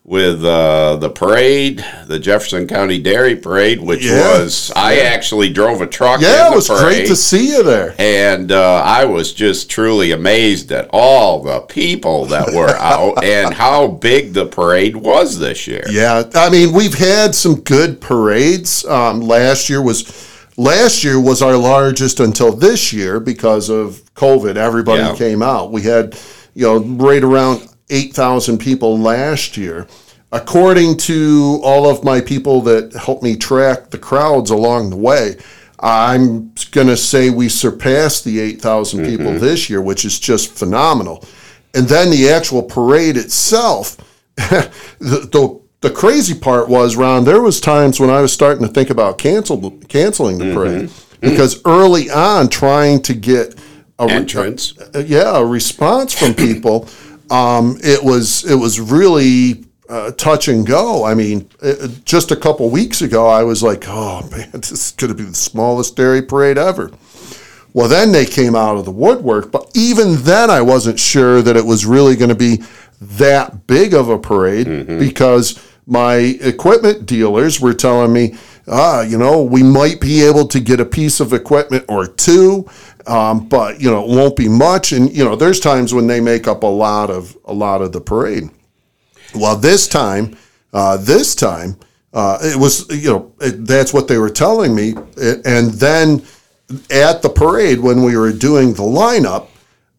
with 0.03 0.43
uh, 0.43 0.95
the 0.97 1.09
parade, 1.09 1.85
the 2.07 2.17
Jefferson 2.19 2.67
County 2.67 2.97
Dairy 2.99 3.35
Parade, 3.35 3.79
which 3.79 4.03
Yeah. 4.03 4.39
was 4.39 4.71
I 4.75 5.01
actually 5.01 5.53
drove 5.53 5.79
a 5.79 5.87
truck. 5.87 6.19
Yeah, 6.21 6.51
it 6.51 6.55
was 6.55 6.67
great 6.67 7.05
to 7.07 7.15
see 7.15 7.49
you 7.49 7.61
there. 7.63 7.93
And 7.99 8.51
uh, 8.51 8.81
I 8.83 9.05
was 9.05 9.31
just 9.31 9.69
truly 9.69 10.11
amazed 10.11 10.71
at 10.71 10.89
all 10.91 11.41
the 11.43 11.59
people 11.61 12.25
that 12.25 12.51
were 12.51 12.69
out 12.75 13.23
and 13.23 13.53
how 13.53 13.87
big 13.87 14.33
the 14.33 14.47
parade 14.47 14.95
was 14.95 15.37
this 15.39 15.67
year. 15.67 15.83
Yeah, 15.89 16.23
I 16.33 16.49
mean 16.49 16.73
we've 16.73 16.95
had 16.97 17.35
some 17.35 17.61
good 17.61 18.01
parades. 18.01 18.83
Um, 18.85 19.21
last 19.21 19.69
year 19.69 19.81
was 19.83 20.27
last 20.57 21.03
year 21.03 21.21
was 21.21 21.41
our 21.43 21.55
largest 21.55 22.19
until 22.19 22.51
this 22.53 22.91
year 22.91 23.19
because 23.19 23.69
of 23.69 24.01
COVID. 24.15 24.55
Everybody 24.57 25.03
Yeah. 25.03 25.15
came 25.15 25.41
out. 25.43 25.71
We 25.71 25.83
had 25.83 26.17
you 26.55 26.65
know 26.65 26.79
right 26.79 27.23
around 27.23 27.67
eight 27.91 28.13
thousand 28.13 28.57
people 28.57 28.97
last 28.97 29.57
year. 29.57 29.87
According 30.33 30.97
to 30.97 31.59
all 31.61 31.89
of 31.89 32.05
my 32.05 32.21
people 32.21 32.61
that 32.61 32.93
helped 32.93 33.21
me 33.21 33.35
track 33.35 33.89
the 33.89 33.97
crowds 33.97 34.49
along 34.49 34.89
the 34.89 34.95
way, 34.95 35.35
I'm 35.81 36.53
going 36.71 36.87
to 36.87 36.95
say 36.95 37.29
we 37.29 37.49
surpassed 37.49 38.23
the 38.23 38.39
8,000 38.39 38.99
mm-hmm. 38.99 39.09
people 39.09 39.33
this 39.33 39.69
year, 39.69 39.81
which 39.81 40.05
is 40.05 40.19
just 40.19 40.51
phenomenal. 40.57 41.25
And 41.73 41.85
then 41.85 42.11
the 42.11 42.29
actual 42.29 42.63
parade 42.63 43.17
itself, 43.17 43.97
the, 44.35 44.71
the 44.99 45.61
the 45.81 45.89
crazy 45.89 46.35
part 46.35 46.69
was, 46.69 46.95
Ron, 46.95 47.23
there 47.25 47.41
was 47.41 47.59
times 47.59 47.99
when 47.99 48.11
I 48.11 48.21
was 48.21 48.31
starting 48.31 48.65
to 48.65 48.71
think 48.71 48.91
about 48.91 49.17
cancel 49.17 49.71
canceling 49.89 50.37
the 50.37 50.45
mm-hmm. 50.45 50.53
parade 50.53 50.89
mm-hmm. 50.89 51.29
because 51.29 51.59
early 51.65 52.09
on, 52.11 52.49
trying 52.49 53.01
to 53.03 53.15
get 53.15 53.55
a 53.97 54.03
Entrance. 54.03 54.77
uh, 54.79 55.03
yeah, 55.05 55.37
a 55.37 55.43
response 55.43 56.13
from 56.13 56.33
people, 56.35 56.87
um, 57.31 57.77
it 57.81 58.03
was 58.03 58.43
it 58.43 58.55
was 58.55 58.79
really 58.79 59.65
uh, 59.89 60.11
touch 60.11 60.47
and 60.47 60.67
go. 60.67 61.03
I 61.05 61.15
mean, 61.15 61.49
uh, 61.61 61.87
just 62.03 62.31
a 62.31 62.35
couple 62.35 62.69
weeks 62.69 63.01
ago, 63.01 63.25
I 63.25 63.43
was 63.43 63.63
like, 63.63 63.85
oh 63.87 64.27
man, 64.29 64.49
this 64.53 64.71
is 64.71 64.91
going 64.91 65.15
to 65.15 65.17
be 65.17 65.23
the 65.23 65.35
smallest 65.35 65.95
dairy 65.95 66.21
parade 66.21 66.57
ever. 66.57 66.91
Well, 67.73 67.87
then 67.87 68.11
they 68.11 68.25
came 68.25 68.53
out 68.53 68.75
of 68.75 68.83
the 68.83 68.91
woodwork, 68.91 69.49
but 69.49 69.71
even 69.73 70.15
then, 70.23 70.49
I 70.49 70.61
wasn't 70.61 70.99
sure 70.99 71.41
that 71.41 71.55
it 71.55 71.65
was 71.65 71.85
really 71.85 72.17
going 72.17 72.29
to 72.29 72.35
be 72.35 72.63
that 72.99 73.65
big 73.65 73.93
of 73.93 74.09
a 74.09 74.19
parade 74.19 74.67
because 74.99 75.57
my 75.87 76.15
equipment 76.15 77.05
dealers 77.05 77.61
were 77.61 77.73
telling 77.73 78.11
me 78.11 78.37
ah, 78.67 79.01
you 79.01 79.17
know, 79.17 79.41
we 79.41 79.63
might 79.63 79.99
be 79.99 80.23
able 80.23 80.47
to 80.47 80.59
get 80.59 80.79
a 80.79 80.85
piece 80.85 81.19
of 81.19 81.33
equipment 81.33 81.85
or 81.87 82.07
two, 82.07 82.67
um, 83.07 83.47
but 83.47 83.81
you 83.81 83.89
know, 83.89 84.03
it 84.03 84.09
won't 84.15 84.35
be 84.35 84.47
much. 84.49 84.91
And 84.91 85.11
you 85.15 85.23
know, 85.23 85.35
there's 85.35 85.59
times 85.59 85.93
when 85.93 86.07
they 86.07 86.19
make 86.19 86.47
up 86.47 86.63
a 86.63 86.67
lot 86.67 87.09
of 87.09 87.37
a 87.45 87.53
lot 87.53 87.81
of 87.81 87.91
the 87.91 88.01
parade. 88.01 88.49
Well, 89.35 89.55
this 89.55 89.87
time, 89.87 90.35
uh, 90.73 90.97
this 90.97 91.35
time, 91.35 91.77
uh, 92.13 92.37
it 92.41 92.57
was 92.59 92.87
you 92.89 93.09
know 93.09 93.33
it, 93.39 93.65
that's 93.65 93.93
what 93.93 94.07
they 94.07 94.17
were 94.17 94.29
telling 94.29 94.75
me, 94.75 94.93
A- 95.17 95.41
and 95.45 95.71
then 95.71 96.23
at 96.91 97.21
the 97.21 97.29
parade 97.29 97.79
when 97.79 98.03
we 98.03 98.15
were 98.17 98.31
doing 98.33 98.73
the 98.73 98.83
lineup, 98.83 99.47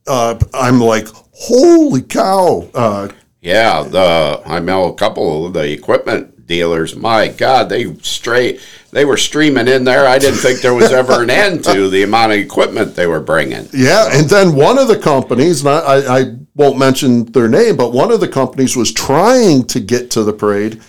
uh, 0.07 0.39
I'm 0.55 0.81
like, 0.81 1.07
holy 1.33 2.03
cow! 2.03 2.69
Uh, 2.75 3.09
Yeah, 3.41 3.83
the 3.83 4.43
I 4.47 4.61
know 4.61 4.85
a 4.85 4.95
couple 4.95 5.47
of 5.47 5.53
the 5.55 5.71
equipment 5.73 6.47
dealers. 6.47 6.95
My 6.97 7.29
God, 7.29 7.69
they 7.69 7.95
straight 7.97 8.61
they 8.93 9.05
were 9.05 9.17
streaming 9.17 9.67
in 9.69 9.85
there. 9.85 10.07
I 10.07 10.19
didn't 10.19 10.39
think 10.41 10.61
there 10.61 10.75
was 10.75 10.93
ever 11.01 11.23
an 11.23 11.31
end 11.31 11.65
to 11.65 11.89
the 11.89 12.03
amount 12.05 12.33
of 12.33 12.39
equipment 12.39 12.95
they 12.95 13.07
were 13.07 13.21
bringing. 13.21 13.67
Yeah, 13.73 14.09
and 14.13 14.29
then 14.29 14.55
one 14.55 14.79
of 14.79 14.87
the 14.87 14.99
companies, 14.99 15.61
and 15.65 15.71
I, 15.71 15.79
I, 15.81 16.19
I 16.21 16.37
won't 16.55 16.79
mention 16.79 17.25
their 17.33 17.49
name, 17.49 17.77
but 17.77 17.93
one 17.93 18.13
of 18.13 18.21
the 18.21 18.29
companies 18.29 18.77
was 18.77 18.93
trying 18.93 19.65
to 19.69 19.81
get 19.81 20.11
to 20.13 20.23
the 20.23 20.33
parade 20.33 20.81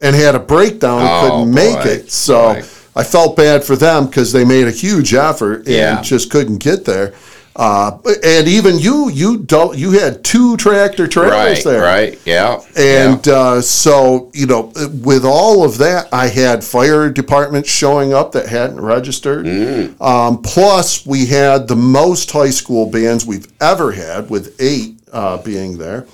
and 0.00 0.14
had 0.16 0.34
a 0.34 0.40
breakdown 0.40 1.00
and 1.00 1.08
Oh, 1.08 1.20
couldn't 1.30 1.54
make 1.54 1.76
boy, 1.76 1.90
it. 1.90 2.10
So 2.10 2.54
boy. 2.54 2.62
I 2.96 3.04
felt 3.04 3.36
bad 3.36 3.62
for 3.62 3.76
them 3.76 4.06
because 4.06 4.32
they 4.32 4.44
made 4.44 4.66
a 4.66 4.72
huge 4.72 5.14
effort 5.14 5.58
and 5.58 5.68
Yeah. 5.68 6.02
just 6.02 6.30
couldn't 6.30 6.58
get 6.58 6.84
there. 6.84 7.14
Uh, 7.54 7.98
and 8.24 8.48
even 8.48 8.78
you, 8.78 9.10
you 9.10 9.36
don't, 9.38 9.76
you 9.76 9.90
had 9.92 10.24
two 10.24 10.56
tractor 10.56 11.06
trailers 11.06 11.32
Right, 11.32 11.64
there. 11.64 11.82
right, 11.82 12.18
yeah, 12.24 12.60
And 12.76 13.26
yeah. 13.26 13.32
uh, 13.34 13.60
so, 13.60 14.30
you 14.32 14.46
know, 14.46 14.72
with 15.02 15.24
all 15.26 15.62
of 15.62 15.76
that, 15.78 16.08
I 16.12 16.28
had 16.28 16.64
fire 16.64 17.10
departments 17.10 17.68
showing 17.70 18.14
up 18.14 18.32
that 18.32 18.46
hadn't 18.48 18.80
registered. 18.80 19.44
Mm. 19.44 20.00
Um, 20.00 20.40
plus, 20.40 21.04
we 21.04 21.26
had 21.26 21.68
the 21.68 21.76
most 21.76 22.30
high 22.30 22.50
school 22.50 22.86
bands 22.90 23.26
we've 23.26 23.46
ever 23.60 23.92
had, 23.92 24.30
with 24.30 24.58
eight 24.60 24.98
uh, 25.12 25.36
being 25.42 25.76
there. 25.76 26.06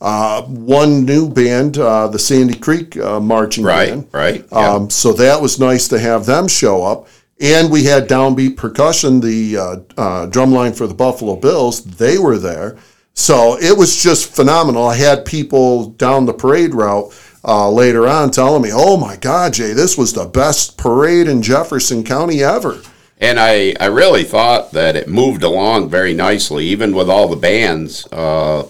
Uh, 0.00 0.42
one 0.44 1.04
new 1.04 1.28
band, 1.28 1.76
uh, 1.76 2.06
the 2.08 2.18
Sandy 2.18 2.54
Creek 2.56 2.96
uh, 2.96 3.18
Marching 3.20 3.64
right, 3.64 3.88
Band. 3.90 4.08
right, 4.12 4.44
yeah. 4.50 4.58
Um, 4.74 4.88
so 4.90 5.12
that 5.14 5.42
was 5.42 5.58
nice 5.58 5.88
to 5.88 5.98
have 5.98 6.24
them 6.24 6.46
show 6.48 6.82
up. 6.84 7.08
And 7.40 7.70
we 7.70 7.84
had 7.84 8.08
Downbeat 8.08 8.56
Percussion, 8.56 9.20
the 9.20 9.56
uh, 9.56 9.62
uh, 9.96 10.26
drumline 10.28 10.76
for 10.76 10.86
the 10.86 10.94
Buffalo 10.94 11.36
Bills. 11.36 11.84
They 11.84 12.18
were 12.18 12.38
there. 12.38 12.76
So 13.14 13.58
it 13.58 13.76
was 13.76 14.02
just 14.02 14.34
phenomenal. 14.34 14.86
I 14.86 14.96
had 14.96 15.24
people 15.24 15.90
down 15.90 16.26
the 16.26 16.32
parade 16.32 16.74
route 16.74 17.12
uh, 17.44 17.70
later 17.70 18.08
on 18.08 18.30
telling 18.30 18.62
me, 18.62 18.70
oh 18.72 18.96
my 18.96 19.16
God, 19.16 19.54
Jay, 19.54 19.72
this 19.72 19.96
was 19.96 20.12
the 20.12 20.26
best 20.26 20.76
parade 20.76 21.28
in 21.28 21.42
Jefferson 21.42 22.04
County 22.04 22.42
ever. 22.42 22.80
And 23.20 23.38
I, 23.40 23.74
I 23.80 23.86
really 23.86 24.24
thought 24.24 24.72
that 24.72 24.96
it 24.96 25.08
moved 25.08 25.42
along 25.42 25.90
very 25.90 26.14
nicely, 26.14 26.66
even 26.66 26.94
with 26.94 27.10
all 27.10 27.28
the 27.28 27.36
bands. 27.36 28.06
Uh, 28.12 28.68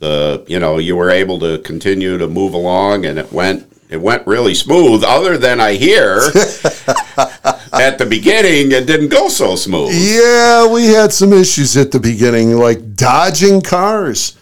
the 0.00 0.44
you 0.48 0.58
know 0.58 0.78
you 0.78 0.96
were 0.96 1.10
able 1.10 1.38
to 1.38 1.58
continue 1.58 2.18
to 2.18 2.26
move 2.26 2.54
along, 2.54 3.04
and 3.04 3.18
it 3.18 3.32
went 3.32 3.70
it 3.88 4.00
went 4.00 4.26
really 4.26 4.54
smooth. 4.54 5.04
Other 5.04 5.38
than 5.38 5.60
I 5.60 5.74
hear 5.74 6.16
at 7.72 7.98
the 7.98 8.06
beginning, 8.06 8.72
it 8.72 8.86
didn't 8.86 9.08
go 9.08 9.28
so 9.28 9.56
smooth. 9.56 9.92
Yeah, 9.92 10.70
we 10.72 10.86
had 10.86 11.12
some 11.12 11.32
issues 11.32 11.76
at 11.76 11.92
the 11.92 12.00
beginning, 12.00 12.56
like 12.56 12.94
dodging 12.94 13.60
cars. 13.60 14.36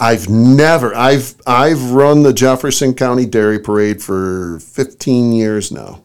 I've 0.00 0.28
never 0.28 0.92
I've 0.96 1.34
I've 1.46 1.92
run 1.92 2.24
the 2.24 2.32
Jefferson 2.32 2.92
County 2.92 3.24
Dairy 3.24 3.60
Parade 3.60 4.02
for 4.02 4.58
15 4.58 5.32
years 5.32 5.70
now. 5.70 6.02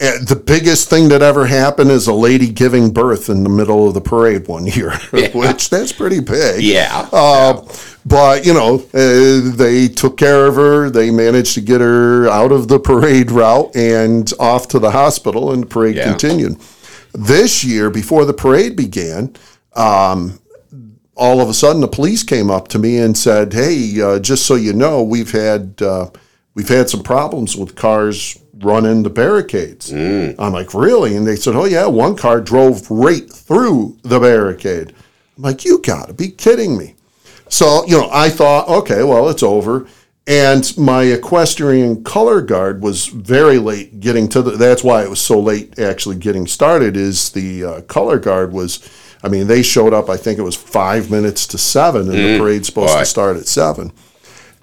And 0.00 0.28
the 0.28 0.36
biggest 0.36 0.88
thing 0.88 1.08
that 1.08 1.22
ever 1.22 1.46
happened 1.46 1.90
is 1.90 2.06
a 2.06 2.12
lady 2.12 2.48
giving 2.48 2.92
birth 2.92 3.28
in 3.28 3.42
the 3.42 3.48
middle 3.48 3.88
of 3.88 3.94
the 3.94 4.00
parade 4.00 4.46
one 4.46 4.66
year, 4.66 4.92
which 5.34 5.70
that's 5.70 5.92
pretty 5.92 6.20
big. 6.20 6.62
Yeah. 6.62 7.08
Uh, 7.12 7.62
But 8.06 8.46
you 8.46 8.54
know, 8.54 8.76
uh, 8.94 9.54
they 9.56 9.88
took 9.88 10.16
care 10.16 10.46
of 10.46 10.54
her. 10.54 10.88
They 10.88 11.10
managed 11.10 11.54
to 11.54 11.60
get 11.60 11.80
her 11.80 12.26
out 12.28 12.52
of 12.52 12.68
the 12.68 12.78
parade 12.78 13.30
route 13.30 13.74
and 13.76 14.32
off 14.38 14.68
to 14.68 14.78
the 14.78 14.92
hospital, 14.92 15.52
and 15.52 15.64
the 15.64 15.66
parade 15.66 15.96
Yeah. 15.96 16.04
continued. 16.10 16.56
This 17.12 17.64
year, 17.64 17.90
before 17.90 18.24
the 18.24 18.32
parade 18.32 18.76
began, 18.76 19.34
um, 19.74 20.38
all 21.16 21.40
of 21.40 21.48
a 21.50 21.54
sudden 21.54 21.80
the 21.82 21.88
police 21.88 22.22
came 22.22 22.50
up 22.50 22.68
to 22.68 22.78
me 22.78 22.96
and 22.98 23.16
said, 23.18 23.52
"Hey, 23.52 24.00
uh, 24.00 24.20
just 24.20 24.46
so 24.46 24.54
you 24.54 24.72
know, 24.72 25.02
we've 25.02 25.32
had 25.32 25.74
uh, 25.82 26.06
we've 26.54 26.68
had 26.68 26.88
some 26.88 27.02
problems 27.02 27.56
with 27.56 27.74
cars 27.74 28.38
running 28.60 29.02
the 29.02 29.10
barricades." 29.10 29.92
I'm 30.38 30.52
like, 30.52 30.74
"Really?" 30.74 31.16
And 31.16 31.26
they 31.26 31.36
said, 31.36 31.54
"Oh 31.54 31.64
yeah, 31.64 31.86
one 31.86 32.16
car 32.16 32.40
drove 32.40 32.90
right 32.90 33.30
through 33.30 33.96
the 34.02 34.20
barricade." 34.20 34.94
I'm 35.36 35.42
like, 35.42 35.64
"You 35.64 35.80
got 35.80 36.08
to 36.08 36.14
be 36.14 36.28
kidding 36.28 36.76
me!" 36.76 36.94
So 37.48 37.84
you 37.86 37.96
know, 37.96 38.08
I 38.12 38.28
thought, 38.28 38.68
okay, 38.68 39.02
well, 39.02 39.28
it's 39.28 39.42
over. 39.42 39.86
And 40.26 40.76
my 40.76 41.04
equestrian 41.04 42.04
color 42.04 42.42
guard 42.42 42.82
was 42.82 43.06
very 43.06 43.58
late 43.58 43.98
getting 43.98 44.28
to 44.28 44.42
the. 44.42 44.50
That's 44.52 44.84
why 44.84 45.02
it 45.02 45.08
was 45.08 45.20
so 45.22 45.40
late 45.40 45.78
actually 45.78 46.16
getting 46.16 46.46
started. 46.46 46.98
Is 46.98 47.30
the 47.30 47.64
uh, 47.64 47.80
color 47.82 48.18
guard 48.18 48.52
was, 48.52 48.86
I 49.22 49.28
mean, 49.28 49.46
they 49.46 49.62
showed 49.62 49.94
up. 49.94 50.10
I 50.10 50.18
think 50.18 50.38
it 50.38 50.42
was 50.42 50.54
five 50.54 51.10
minutes 51.10 51.46
to 51.46 51.58
seven, 51.58 52.02
and 52.02 52.12
the 52.12 52.38
parade's 52.38 52.66
supposed 52.66 52.92
boy. 52.92 53.00
to 53.00 53.06
start 53.06 53.36
at 53.38 53.46
seven. 53.46 53.90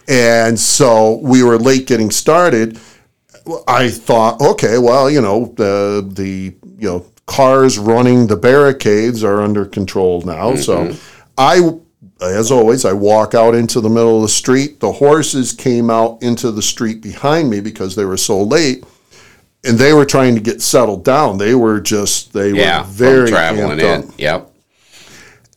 And 0.08 0.60
so 0.60 1.15
we 1.15 1.41
were 1.41 1.58
late 1.58 1.88
getting 1.88 2.12
started. 2.12 2.79
I 3.67 3.89
thought, 3.89 4.41
okay, 4.41 4.77
well, 4.77 5.10
you 5.10 5.21
know, 5.21 5.53
the 5.55 6.08
the 6.13 6.55
you 6.77 6.89
know 6.89 7.05
cars 7.25 7.77
running 7.77 8.27
the 8.27 8.36
barricades 8.36 9.23
are 9.23 9.41
under 9.41 9.65
control 9.65 10.21
now. 10.21 10.55
So 10.55 10.95
I, 11.38 11.71
as 12.21 12.51
always, 12.51 12.86
I 12.86 12.93
walk 12.93 13.34
out 13.34 13.55
into 13.55 13.81
the 13.81 13.89
middle 13.89 14.17
of 14.17 14.21
the 14.23 14.29
street. 14.29 14.79
The 14.79 14.91
horses 14.91 15.53
came 15.53 15.89
out 15.89 16.21
into 16.21 16.51
the 16.51 16.62
street 16.62 17.01
behind 17.01 17.49
me 17.49 17.62
because 17.62 17.95
they 17.95 18.05
were 18.05 18.17
so 18.17 18.41
late, 18.41 18.84
and 19.63 19.77
they 19.77 19.93
were 19.93 20.05
trying 20.05 20.36
to 20.36 20.41
get 20.41 20.62
settled 20.62 21.03
down. 21.03 21.38
They 21.38 21.55
were 21.55 21.79
just 21.79 22.34
they 22.34 22.51
yeah. 22.51 22.81
were 22.81 22.88
very 22.88 23.29
traveling 23.29 23.79
in. 23.79 23.86
up. 23.86 24.05
Yep. 24.17 24.51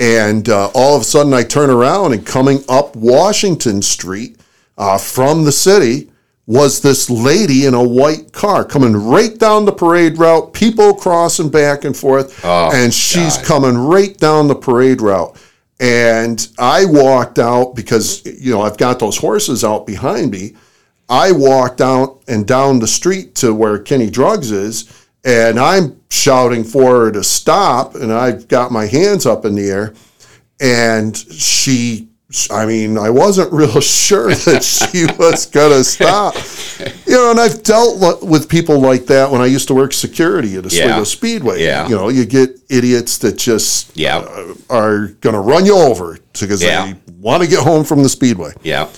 And 0.00 0.48
uh, 0.48 0.70
all 0.74 0.94
of 0.94 1.02
a 1.02 1.04
sudden, 1.04 1.34
I 1.34 1.42
turn 1.42 1.70
around 1.70 2.12
and 2.12 2.24
coming 2.24 2.62
up 2.68 2.94
Washington 2.94 3.82
Street 3.82 4.36
uh, 4.76 4.96
from 4.96 5.44
the 5.44 5.50
city 5.50 6.08
was 6.48 6.80
this 6.80 7.10
lady 7.10 7.66
in 7.66 7.74
a 7.74 7.82
white 7.82 8.32
car 8.32 8.64
coming 8.64 8.96
right 8.96 9.36
down 9.38 9.66
the 9.66 9.72
parade 9.72 10.16
route, 10.18 10.50
people 10.54 10.94
crossing 10.94 11.50
back 11.50 11.84
and 11.84 11.94
forth, 11.94 12.40
Oh, 12.42 12.70
and 12.72 12.92
she's 12.92 13.36
God. 13.36 13.44
coming 13.44 13.76
right 13.76 14.16
down 14.16 14.48
the 14.48 14.54
parade 14.54 15.02
route. 15.02 15.38
And 15.78 16.48
I 16.58 16.86
walked 16.86 17.38
out 17.38 17.74
because, 17.76 18.24
you 18.24 18.50
know, 18.50 18.62
I've 18.62 18.78
got 18.78 18.98
those 18.98 19.18
horses 19.18 19.62
out 19.62 19.86
behind 19.86 20.30
me. 20.30 20.56
I 21.10 21.32
walked 21.32 21.82
out 21.82 22.22
and 22.28 22.46
down 22.46 22.78
the 22.78 22.88
street 22.88 23.34
to 23.36 23.54
where 23.54 23.78
Kinney 23.78 24.08
Drugs 24.08 24.50
is, 24.50 25.06
and 25.24 25.60
I'm 25.60 26.00
shouting 26.10 26.64
for 26.64 27.04
her 27.04 27.12
to 27.12 27.22
stop, 27.22 27.94
and 27.94 28.10
I've 28.10 28.48
got 28.48 28.72
my 28.72 28.86
hands 28.86 29.26
up 29.26 29.44
in 29.44 29.54
the 29.54 29.68
air, 29.68 29.92
and 30.60 31.14
she, 31.14 32.08
I 32.50 32.66
mean, 32.66 32.98
I 32.98 33.08
wasn't 33.08 33.50
real 33.52 33.80
sure 33.80 34.34
that 34.34 34.62
she 34.62 35.06
was 35.18 35.46
gonna 35.46 35.82
stop, 35.82 36.34
you 37.06 37.14
know. 37.14 37.30
And 37.30 37.40
I've 37.40 37.62
dealt 37.62 38.22
with 38.22 38.48
people 38.50 38.78
like 38.80 39.06
that 39.06 39.30
when 39.30 39.40
I 39.40 39.46
used 39.46 39.66
to 39.68 39.74
work 39.74 39.94
security 39.94 40.56
at 40.56 40.66
a 40.66 40.68
Yeah. 40.68 41.02
Speedway. 41.04 41.62
Yeah. 41.64 41.88
you 41.88 41.96
know, 41.96 42.10
you 42.10 42.26
get 42.26 42.50
idiots 42.68 43.16
that 43.18 43.38
just 43.38 43.96
Yeah. 43.96 44.18
uh, 44.18 44.54
are 44.68 45.06
gonna 45.22 45.40
run 45.40 45.64
you 45.64 45.76
over 45.76 46.18
because 46.38 46.62
Yeah. 46.62 46.92
they 46.92 46.96
want 47.18 47.42
to 47.42 47.48
get 47.48 47.60
home 47.60 47.82
from 47.84 48.02
the 48.02 48.08
speedway 48.10 48.52
Yeah. 48.62 48.88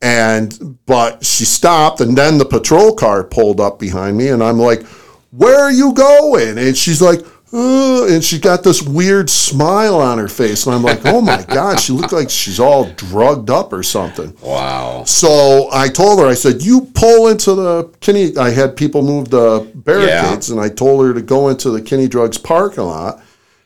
and 0.00 0.78
but 0.86 1.24
she 1.24 1.44
stopped 1.44 2.00
and 2.00 2.16
then 2.16 2.38
the 2.38 2.44
patrol 2.44 2.94
car 2.94 3.24
pulled 3.24 3.60
up 3.60 3.78
behind 3.78 4.16
me 4.16 4.28
and 4.28 4.42
i'm 4.42 4.58
like 4.58 4.82
where 5.30 5.58
are 5.60 5.70
you 5.72 5.92
going 5.92 6.56
and 6.56 6.74
she's 6.76 7.02
like 7.02 7.20
uh, 7.56 8.06
and 8.08 8.22
she 8.22 8.38
got 8.38 8.62
this 8.62 8.82
weird 8.82 9.30
smile 9.30 9.96
on 9.96 10.18
her 10.18 10.28
face 10.28 10.66
and 10.66 10.74
i'm 10.74 10.82
like 10.82 11.00
oh 11.06 11.22
my 11.22 11.42
god 11.48 11.80
she 11.80 11.92
looked 11.92 12.12
like 12.12 12.28
she's 12.28 12.60
all 12.60 12.84
drugged 12.92 13.48
up 13.48 13.72
or 13.72 13.82
something. 13.82 14.36
Wow. 14.42 15.04
so 15.04 15.68
i 15.72 15.88
told 15.88 16.20
her 16.20 16.26
i 16.26 16.34
said 16.34 16.62
you 16.62 16.82
pull 16.94 17.28
into 17.28 17.54
the 17.54 17.84
kinney 18.00 18.36
i 18.36 18.50
had 18.50 18.76
people 18.76 19.02
move 19.02 19.30
the 19.30 19.70
barricades 19.74 20.50
and 20.50 20.60
i 20.60 20.68
told 20.68 21.06
her 21.06 21.14
to 21.14 21.22
go 21.22 21.48
into 21.48 21.70
the 21.70 21.80
kinney 21.80 22.08
drugs 22.08 22.36
parking 22.38 22.84
lot. 22.84 23.22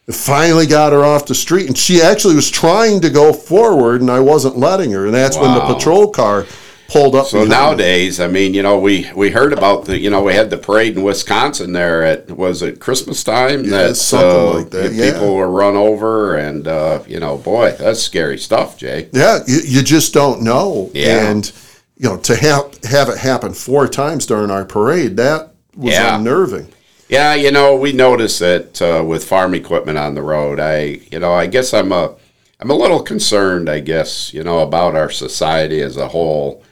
And 0.06 0.14
finally 0.16 0.66
got 0.66 0.92
her 0.92 1.04
off 1.04 1.26
the 1.26 1.34
street 1.34 1.66
and 1.66 1.76
she 1.76 2.00
actually 2.00 2.34
was 2.34 2.50
trying 2.50 3.00
to 3.00 3.10
go 3.10 3.32
forward 3.32 4.00
and 4.00 4.10
i 4.10 4.20
wasn't 4.20 4.56
letting 4.56 4.92
her 4.92 5.06
and 5.06 5.14
that's 5.14 5.36
when 5.36 5.52
the 5.54 5.74
patrol 5.74 6.10
car 6.10 6.46
pulled 6.90 7.14
up 7.14 7.26
So 7.26 7.38
behind 7.44 7.50
me. 7.50 7.56
nowadays, 7.56 8.20
I 8.20 8.26
mean, 8.26 8.52
you 8.54 8.62
know, 8.62 8.78
we 8.78 9.10
we 9.14 9.30
heard 9.30 9.52
about 9.52 9.84
the, 9.84 9.98
you 9.98 10.10
know, 10.10 10.22
we 10.22 10.34
had 10.34 10.50
the 10.50 10.58
parade 10.58 10.96
in 10.96 11.02
Wisconsin 11.02 11.72
there 11.72 12.02
at 12.02 12.30
was 12.30 12.62
it 12.62 12.80
Christmas 12.80 13.22
time 13.24 13.64
Yeah, 13.64 13.92
something 13.92 14.54
like 14.62 14.70
that, 14.70 14.92
yeah. 14.92 15.12
People 15.12 15.36
were 15.36 15.50
run 15.50 15.76
over, 15.76 16.36
and 16.36 16.66
uh, 16.66 17.02
you 17.06 17.20
know, 17.20 17.38
boy, 17.38 17.72
that's 17.78 18.02
scary 18.02 18.38
stuff, 18.38 18.76
Jay. 18.76 19.08
Yeah, 19.12 19.40
you, 19.46 19.60
you 19.64 19.82
just 19.82 20.12
don't 20.12 20.42
know. 20.42 20.90
Yeah. 20.94 21.30
And 21.30 21.50
you 21.96 22.08
know, 22.08 22.16
to 22.18 22.36
have 22.36 22.76
have 22.84 23.08
it 23.08 23.18
happen 23.18 23.52
four 23.54 23.86
times 23.88 24.26
during 24.26 24.50
our 24.50 24.64
parade, 24.64 25.16
that 25.18 25.52
was 25.76 25.94
Yeah. 25.94 26.16
unnerving. 26.18 26.68
Yeah, 27.08 27.34
you 27.34 27.50
know, 27.50 27.74
we 27.74 27.92
notice 27.92 28.40
it 28.40 28.80
uh, 28.80 29.02
with 29.04 29.24
farm 29.24 29.52
equipment 29.54 29.98
on 29.98 30.14
the 30.14 30.22
road. 30.22 30.60
I, 30.60 31.00
you 31.10 31.18
know, 31.18 31.32
I 31.32 31.46
guess 31.46 31.74
I'm 31.74 31.90
a, 31.90 32.14
I'm 32.60 32.70
a 32.70 32.74
little 32.74 33.02
concerned. 33.02 33.68
I 33.68 33.80
guess 33.80 34.32
you 34.32 34.44
know 34.44 34.60
about 34.60 34.94
our 34.94 35.10
society 35.10 35.80
as 35.82 35.96
a 35.96 36.08
whole. 36.08 36.62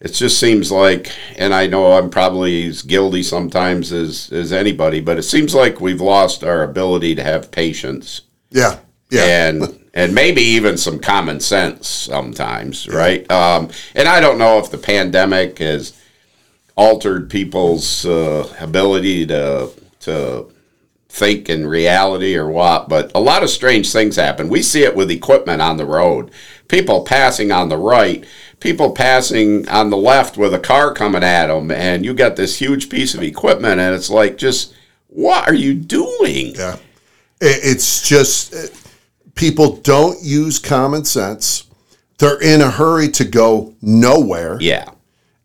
It 0.00 0.14
just 0.14 0.40
seems 0.40 0.72
like, 0.72 1.12
and 1.36 1.52
I 1.52 1.66
know 1.66 1.92
I'm 1.92 2.08
probably 2.08 2.66
as 2.66 2.82
guilty 2.82 3.22
sometimes 3.22 3.92
as 3.92 4.32
as 4.32 4.52
anybody, 4.52 5.00
but 5.00 5.18
it 5.18 5.24
seems 5.24 5.54
like 5.54 5.80
we've 5.80 6.00
lost 6.00 6.42
our 6.42 6.62
ability 6.62 7.14
to 7.16 7.22
have 7.22 7.50
patience 7.50 8.22
Yeah, 8.50 8.78
yeah, 9.10 9.48
and 9.48 9.80
and 9.92 10.14
maybe 10.14 10.40
even 10.40 10.78
some 10.78 11.00
common 11.00 11.40
sense 11.40 11.86
sometimes, 11.88 12.88
right? 12.88 13.30
Um, 13.30 13.68
and 13.94 14.08
I 14.08 14.20
don't 14.20 14.38
know 14.38 14.58
if 14.58 14.70
the 14.70 14.78
pandemic 14.78 15.58
has 15.58 16.00
altered 16.76 17.28
people's 17.28 18.06
uh, 18.06 18.50
ability 18.58 19.26
to 19.26 19.70
to 20.00 20.50
think 21.10 21.50
in 21.50 21.66
reality 21.66 22.36
or 22.36 22.48
what, 22.48 22.88
but 22.88 23.10
a 23.14 23.20
lot 23.20 23.42
of 23.42 23.50
strange 23.50 23.92
things 23.92 24.16
happen. 24.16 24.48
We 24.48 24.62
see 24.62 24.84
it 24.84 24.94
with 24.94 25.10
equipment 25.10 25.60
on 25.60 25.76
the 25.76 25.84
road, 25.84 26.30
people 26.68 27.04
passing 27.04 27.50
on 27.50 27.68
the 27.68 27.76
right, 27.76 28.24
people 28.60 28.92
passing 28.92 29.68
on 29.68 29.90
the 29.90 29.96
left 29.96 30.36
with 30.36 30.54
a 30.54 30.58
car 30.58 30.92
coming 30.94 31.22
at 31.24 31.46
them, 31.48 31.70
and 31.70 32.04
you 32.04 32.14
got 32.14 32.36
this 32.36 32.58
huge 32.58 32.88
piece 32.88 33.14
of 33.14 33.22
equipment, 33.22 33.80
and 33.80 33.94
it's 33.94 34.10
like, 34.10 34.36
just 34.38 34.74
what 35.08 35.48
are 35.48 35.54
you 35.54 35.74
doing? 35.74 36.54
yeah. 36.54 36.76
It's 37.40 38.06
just 38.06 38.54
uh, 38.54 38.66
people 39.34 39.76
don't 39.76 40.22
use 40.22 40.58
common 40.58 41.04
sense. 41.06 41.64
They're 42.18 42.40
in 42.40 42.60
a 42.60 42.70
hurry 42.70 43.08
to 43.12 43.24
go 43.24 43.74
nowhere. 43.80 44.58
Yeah. 44.60 44.84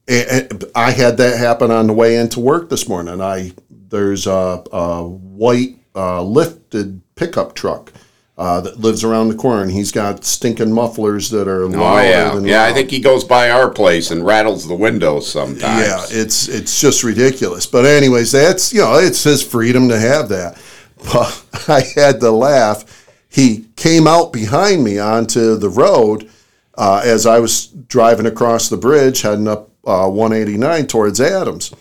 And- 0.08 0.51
and 0.51 0.63
I 0.75 0.91
had 0.91 1.17
that 1.17 1.38
happen 1.38 1.71
on 1.71 1.88
the 1.88 1.93
way 1.93 2.17
into 2.17 2.39
work 2.39 2.69
this 2.69 2.88
morning. 2.88 3.21
I 3.21 3.54
there's 3.89 4.28
a, 4.28 4.62
a 4.73 5.04
white 5.08 5.78
uh, 5.95 6.21
lifted 6.21 7.01
pickup 7.15 7.56
truck 7.56 7.91
uh, 8.38 8.60
that 8.62 8.80
lives 8.80 9.04
around 9.04 9.30
the 9.30 9.36
corner, 9.36 9.62
and 9.62 9.71
he's 9.71 9.91
got 9.91 10.26
stinking 10.26 10.71
mufflers 10.71 11.30
that 11.30 11.48
are 11.48 11.63
Oh 11.63 11.67
louder 11.67 12.08
yeah, 12.08 12.36
than 12.36 12.45
yeah. 12.45 12.63
I 12.65 12.74
think 12.74 12.89
he 12.89 13.00
goes 13.00 13.24
by 13.24 13.50
our 13.50 13.69
place 13.69 14.12
and 14.12 14.26
rattles 14.26 14.67
the 14.67 14.76
windows 14.76 15.32
sometimes. 15.32 15.62
Yeah, 15.62 16.04
it's 16.10 16.48
it's 16.50 16.82
just 16.82 17.04
ridiculous. 17.04 17.65
But 17.65 17.86
anyways, 17.86 18.32
that's 18.34 18.74
you 18.74 18.82
know 18.82 18.95
it's 18.95 19.24
his 19.24 19.41
freedom 19.41 19.89
to 19.89 20.00
have 20.00 20.30
that. 20.30 20.62
But 21.13 21.45
I 21.67 21.82
had 21.93 22.19
to 22.21 22.32
laugh. 22.32 23.06
He 23.30 23.65
came 23.76 24.08
out 24.08 24.32
behind 24.34 24.84
me 24.84 24.98
onto 24.98 25.56
the 25.58 25.69
road 25.69 26.30
uh, 26.78 27.02
as 27.04 27.26
I 27.28 27.39
was 27.39 27.67
driving 27.67 28.26
across 28.26 28.69
the 28.69 28.78
bridge, 28.78 29.21
heading 29.21 29.48
up 29.48 29.69
uh, 29.86 30.10
189 30.10 30.88
towards 30.88 31.21
Adams. 31.21 31.74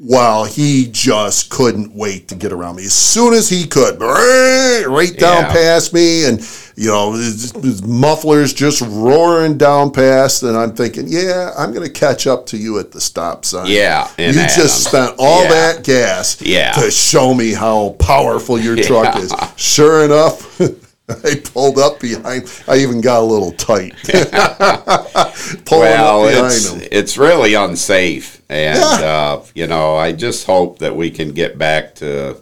Well, 0.00 0.44
he 0.44 0.88
just 0.90 1.50
couldn't 1.50 1.94
wait 1.94 2.26
to 2.28 2.34
get 2.34 2.52
around 2.52 2.76
me. 2.76 2.84
As 2.84 2.92
soon 2.92 3.32
as 3.32 3.48
he 3.48 3.64
could, 3.66 4.00
right 4.00 5.12
down 5.16 5.42
Yeah. 5.44 5.52
past 5.52 5.94
me, 5.94 6.24
and 6.26 6.40
you 6.76 6.88
know, 6.88 7.12
his, 7.12 7.52
his 7.62 7.84
mufflers 7.84 8.52
just 8.52 8.80
roaring 8.82 9.56
down 9.56 9.92
past. 9.92 10.42
And 10.42 10.56
I'm 10.56 10.74
thinking, 10.74 11.04
yeah, 11.06 11.52
I'm 11.56 11.72
going 11.72 11.86
to 11.86 11.92
catch 11.92 12.26
up 12.26 12.46
to 12.46 12.56
you 12.56 12.80
at 12.80 12.90
the 12.90 13.00
stop 13.00 13.44
sign. 13.44 13.68
Yeah, 13.68 14.08
you 14.18 14.32
just 14.32 14.82
spent 14.82 15.14
all 15.16 15.44
Yeah. 15.44 15.50
that 15.50 15.84
gas 15.84 16.40
Yeah. 16.42 16.72
to 16.72 16.90
show 16.90 17.32
me 17.32 17.52
how 17.52 17.90
powerful 18.00 18.58
your 18.58 18.74
truck 18.74 19.16
is. 19.20 19.32
Sure 19.56 20.04
enough. 20.04 20.60
I 21.24 21.34
pulled 21.52 21.78
up 21.78 22.00
behind. 22.00 22.50
I 22.66 22.78
even 22.78 23.00
got 23.00 23.20
a 23.20 23.24
little 23.24 23.52
tight. 23.52 23.94
Well, 25.70 26.26
it's 26.28 26.70
him. 26.72 26.88
it's 26.90 27.18
really 27.18 27.54
unsafe, 27.54 28.42
and 28.48 28.78
uh, 28.78 29.42
you 29.54 29.66
know, 29.66 29.96
I 29.96 30.12
just 30.12 30.46
hope 30.46 30.78
that 30.78 30.96
we 30.96 31.10
can 31.10 31.32
get 31.32 31.58
back 31.58 31.94
to 31.96 32.40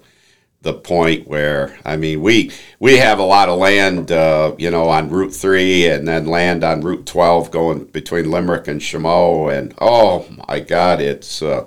the 0.60 0.74
point 0.74 1.26
where 1.26 1.76
I 1.84 1.96
mean, 1.96 2.22
we 2.22 2.52
we 2.78 2.98
have 2.98 3.18
a 3.18 3.24
lot 3.24 3.48
of 3.48 3.58
land, 3.58 4.12
uh, 4.12 4.54
you 4.58 4.70
know, 4.70 4.88
on 4.88 5.08
Route 5.10 5.34
Three, 5.34 5.88
and 5.88 6.06
then 6.06 6.26
land 6.26 6.62
on 6.62 6.80
Route 6.82 7.06
Twelve 7.06 7.50
going 7.50 7.84
between 7.86 8.30
Limerick 8.30 8.68
and 8.68 8.80
Chaumont, 8.80 9.56
and 9.58 9.74
oh 9.80 10.26
my 10.48 10.60
God, 10.60 11.00
it's. 11.00 11.42
Uh, 11.42 11.66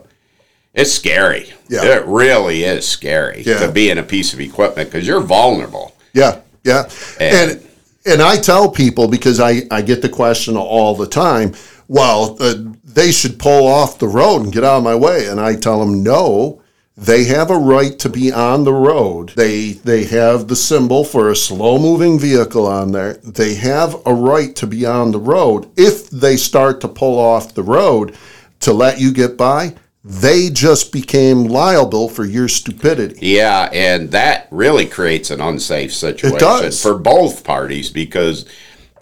it's 0.73 0.91
scary. 0.91 1.53
Yeah. 1.69 1.85
It 1.85 2.05
really 2.05 2.65
is 2.65 2.85
scary 2.85 3.43
Yeah. 3.45 3.59
to 3.59 3.71
be 3.71 3.89
in 3.89 3.97
a 3.97 4.03
piece 4.03 4.33
of 4.33 4.41
equipment 4.41 4.91
because 4.91 5.07
you're 5.07 5.21
vulnerable. 5.21 5.95
Yeah, 6.13 6.41
yeah. 6.65 6.89
And- 7.19 7.51
And 7.51 7.61
and 8.07 8.21
I 8.21 8.37
tell 8.37 8.69
people 8.69 9.07
because 9.07 9.39
I 9.39 9.63
I 9.71 9.81
get 9.81 10.01
the 10.01 10.09
question 10.09 10.57
all 10.57 10.93
the 10.95 11.07
time. 11.07 11.53
Well, 11.87 12.37
uh, 12.39 12.55
they 12.83 13.11
should 13.11 13.39
pull 13.39 13.67
off 13.67 13.97
the 13.99 14.07
road 14.07 14.43
and 14.43 14.53
get 14.53 14.63
out 14.63 14.77
of 14.77 14.83
my 14.83 14.95
way, 14.95 15.27
and 15.27 15.39
I 15.39 15.55
tell 15.55 15.79
them 15.79 16.03
no. 16.03 16.61
They 16.97 17.25
have 17.25 17.51
a 17.51 17.57
right 17.57 17.97
to 17.99 18.09
be 18.09 18.31
on 18.31 18.63
the 18.63 18.73
road. 18.73 19.33
They 19.35 19.73
they 19.83 20.05
have 20.05 20.47
the 20.47 20.55
symbol 20.55 21.03
for 21.03 21.29
a 21.29 21.35
slow 21.35 21.77
moving 21.77 22.17
vehicle 22.19 22.65
on 22.67 22.91
there. 22.93 23.15
They 23.23 23.55
have 23.55 23.95
a 24.05 24.13
right 24.13 24.55
to 24.57 24.67
be 24.67 24.85
on 24.85 25.11
the 25.11 25.19
road. 25.19 25.67
If 25.75 26.09
they 26.09 26.37
start 26.37 26.79
to 26.81 26.87
pull 26.87 27.19
off 27.19 27.53
the 27.53 27.63
road 27.63 28.15
to 28.61 28.71
let 28.71 28.99
you 28.99 29.11
get 29.11 29.35
by, 29.35 29.73
they 30.07 30.51
just 30.51 30.91
became 30.91 31.45
liable 31.45 32.07
for 32.09 32.25
your 32.25 32.47
stupidity. 32.47 33.17
Yeah, 33.21 33.69
and 33.73 34.11
that 34.11 34.47
really 34.51 34.85
creates 34.85 35.31
an 35.31 35.41
unsafe 35.41 35.91
situation 35.93 36.37
does. 36.37 36.79
for 36.81 36.95
both 36.95 37.43
parties 37.43 37.89
because 37.89 38.45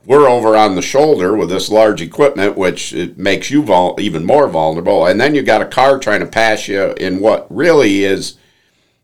we're 0.06 0.30
over 0.30 0.56
on 0.56 0.76
the 0.76 0.82
shoulder 0.82 1.36
with 1.36 1.50
this 1.50 1.70
large 1.70 2.02
equipment, 2.02 2.58
which 2.58 2.94
it 2.94 3.18
makes 3.18 3.52
you 3.52 3.64
vul- 3.64 3.98
even 4.00 4.24
more 4.26 4.48
vulnerable. 4.48 5.06
And 5.06 5.20
then 5.20 5.36
you 5.36 5.42
got 5.44 5.62
a 5.62 5.66
car 5.66 6.00
trying 6.00 6.22
to 6.22 6.26
pass 6.26 6.68
you 6.70 6.94
in 6.94 7.20
what 7.20 7.48
really 7.54 8.06
is 8.06 8.36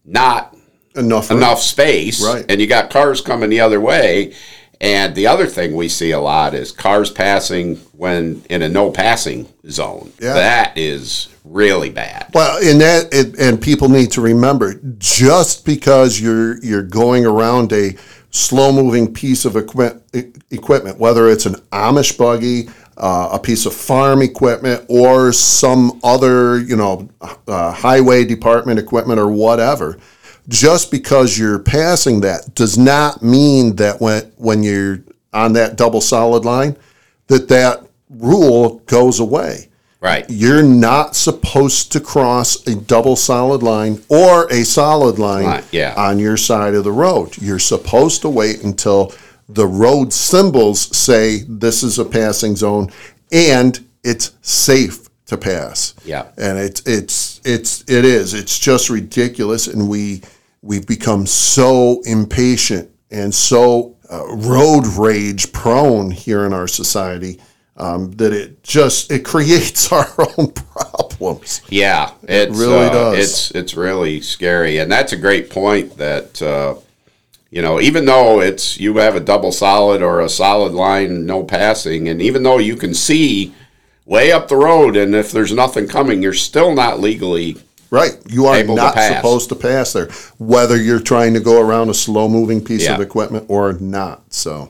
not 0.05 0.55
Enough. 0.95 1.31
enough 1.31 1.61
space, 1.61 2.23
Right. 2.23 2.45
and 2.49 2.61
you 2.61 2.67
got 2.67 2.89
cars 2.89 3.19
coming 3.21 3.49
the 3.49 3.59
other 3.59 3.79
way. 3.81 4.33
And 4.81 5.15
the 5.15 5.27
other 5.27 5.45
thing 5.47 5.75
we 5.75 5.89
see 5.89 6.11
a 6.11 6.19
lot 6.21 6.53
is 6.53 6.71
cars 6.71 7.11
passing 7.11 7.75
when 7.91 8.43
in 8.49 8.61
a 8.61 8.69
no 8.69 8.89
passing 8.91 9.47
zone. 9.69 10.13
Yeah. 10.21 10.33
That 10.33 10.77
is 10.77 11.27
really 11.49 11.89
bad. 11.89 12.27
Well, 12.33 12.57
and 12.63 12.79
that 12.81 13.13
it, 13.13 13.39
and 13.39 13.61
people 13.61 13.89
need 13.89 14.11
to 14.11 14.21
remember, 14.21 14.79
just 14.97 15.65
because 15.65 16.19
you're 16.19 16.59
you're 16.63 16.83
going 16.83 17.25
around 17.25 17.73
a 17.73 17.95
slow 18.31 18.71
moving 18.71 19.11
piece 19.13 19.45
of 19.45 19.55
equipment, 19.55 20.03
equipment, 20.51 20.99
whether 20.99 21.29
it's 21.29 21.45
an 21.45 21.55
Amish 21.71 22.17
buggy, 22.17 22.69
uh, 22.97 23.29
a 23.33 23.39
piece 23.39 23.65
of 23.65 23.73
farm 23.73 24.21
equipment, 24.21 24.85
or 24.87 25.31
some 25.31 25.99
other 26.03 26.59
you 26.59 26.75
know 26.75 27.09
uh, 27.47 27.71
highway 27.71 28.23
department 28.25 28.79
equipment 28.79 29.19
or 29.19 29.29
whatever. 29.29 29.97
Just 30.47 30.89
because 30.89 31.37
you're 31.37 31.59
passing 31.59 32.21
that 32.21 32.55
does 32.55 32.77
not 32.77 33.21
mean 33.21 33.75
that 33.75 34.01
when 34.01 34.23
when 34.37 34.63
you're 34.63 34.99
on 35.31 35.53
that 35.53 35.75
double 35.75 36.01
solid 36.01 36.43
line, 36.43 36.77
that 37.27 37.47
that 37.49 37.85
rule 38.09 38.79
goes 38.87 39.19
away 39.19 39.68
Right. 40.01 40.25
you're 40.29 40.63
not 40.63 41.15
supposed 41.15 41.91
to 41.91 41.99
cross 41.99 42.65
a 42.67 42.75
double 42.75 43.15
solid 43.17 43.61
line 43.61 44.01
or 44.07 44.47
a 44.51 44.63
solid 44.63 45.19
line 45.19 45.43
Line, 45.43 45.63
yeah. 45.71 45.93
on 45.97 46.19
your 46.19 46.37
side 46.37 46.73
of 46.73 46.85
the 46.85 46.91
road. 46.91 47.37
You're 47.37 47.59
supposed 47.59 48.21
to 48.21 48.29
wait 48.29 48.63
until 48.63 49.13
the 49.49 49.67
road 49.67 50.13
symbols 50.13 50.95
say 50.95 51.39
this 51.47 51.83
is 51.83 51.99
a 51.99 52.05
passing 52.05 52.55
zone 52.55 52.91
and 53.31 53.83
it's 54.03 54.31
safe 54.41 55.09
to 55.25 55.37
pass. 55.37 55.93
Yeah. 56.05 56.27
And 56.37 56.57
it's 56.57 56.81
it's 56.87 57.41
it's 57.43 57.81
it 57.89 58.05
is. 58.05 58.33
It's 58.33 58.57
just 58.57 58.89
ridiculous 58.89 59.67
and 59.67 59.89
we 59.89 60.21
we've 60.61 60.87
become 60.87 61.25
so 61.25 62.01
impatient 62.05 62.89
and 63.11 63.33
so 63.33 63.95
uh, 64.11 64.25
road 64.27 64.87
rage 64.97 65.51
prone 65.51 66.09
here 66.11 66.45
in 66.45 66.53
our 66.53 66.67
society 66.67 67.39
um, 67.79 68.11
that 68.13 68.33
it 68.33 68.61
just 68.63 69.11
it 69.11 69.25
creates 69.25 69.91
our 69.91 70.07
own 70.37 70.51
problems. 70.51 71.61
Yeah, 71.69 72.11
it's 72.23 72.57
really 72.57 72.85
uh, 72.85 72.89
does. 72.89 73.17
It's 73.17 73.51
it's 73.51 73.73
really 73.75 74.21
scary, 74.21 74.77
and 74.77 74.91
that's 74.91 75.13
a 75.13 75.17
great 75.17 75.49
point. 75.49 75.97
That 75.97 76.41
uh, 76.41 76.75
you 77.49 77.61
know, 77.61 77.79
even 77.79 78.05
though 78.05 78.41
it's 78.41 78.79
you 78.79 78.95
have 78.97 79.15
a 79.15 79.19
double 79.19 79.51
solid 79.51 80.01
or 80.01 80.21
a 80.21 80.29
solid 80.29 80.73
line, 80.73 81.25
no 81.25 81.43
passing, 81.43 82.09
and 82.09 82.21
even 82.21 82.43
though 82.43 82.59
you 82.59 82.75
can 82.75 82.93
see 82.93 83.53
way 84.05 84.31
up 84.31 84.47
the 84.47 84.55
road, 84.55 84.97
and 84.97 85.15
if 85.15 85.31
there's 85.31 85.53
nothing 85.53 85.87
coming, 85.87 86.21
you're 86.21 86.33
still 86.33 86.75
not 86.75 86.99
legally. 86.99 87.57
Right. 87.91 88.19
You 88.27 88.45
are 88.45 88.55
Able 88.55 88.75
to 88.75 88.81
not 88.83 88.99
supposed 88.99 89.49
to 89.49 89.55
pass 89.55 89.93
there, 89.93 90.09
whether 90.37 90.77
you're 90.77 90.99
trying 90.99 91.33
to 91.33 91.39
go 91.39 91.59
around 91.59 91.89
a 91.89 91.93
slow 91.95 92.29
moving 92.29 92.63
piece 92.63 92.87
of 92.87 93.01
equipment 93.01 93.45
or 93.47 93.73
not. 93.73 94.31
So, 94.31 94.69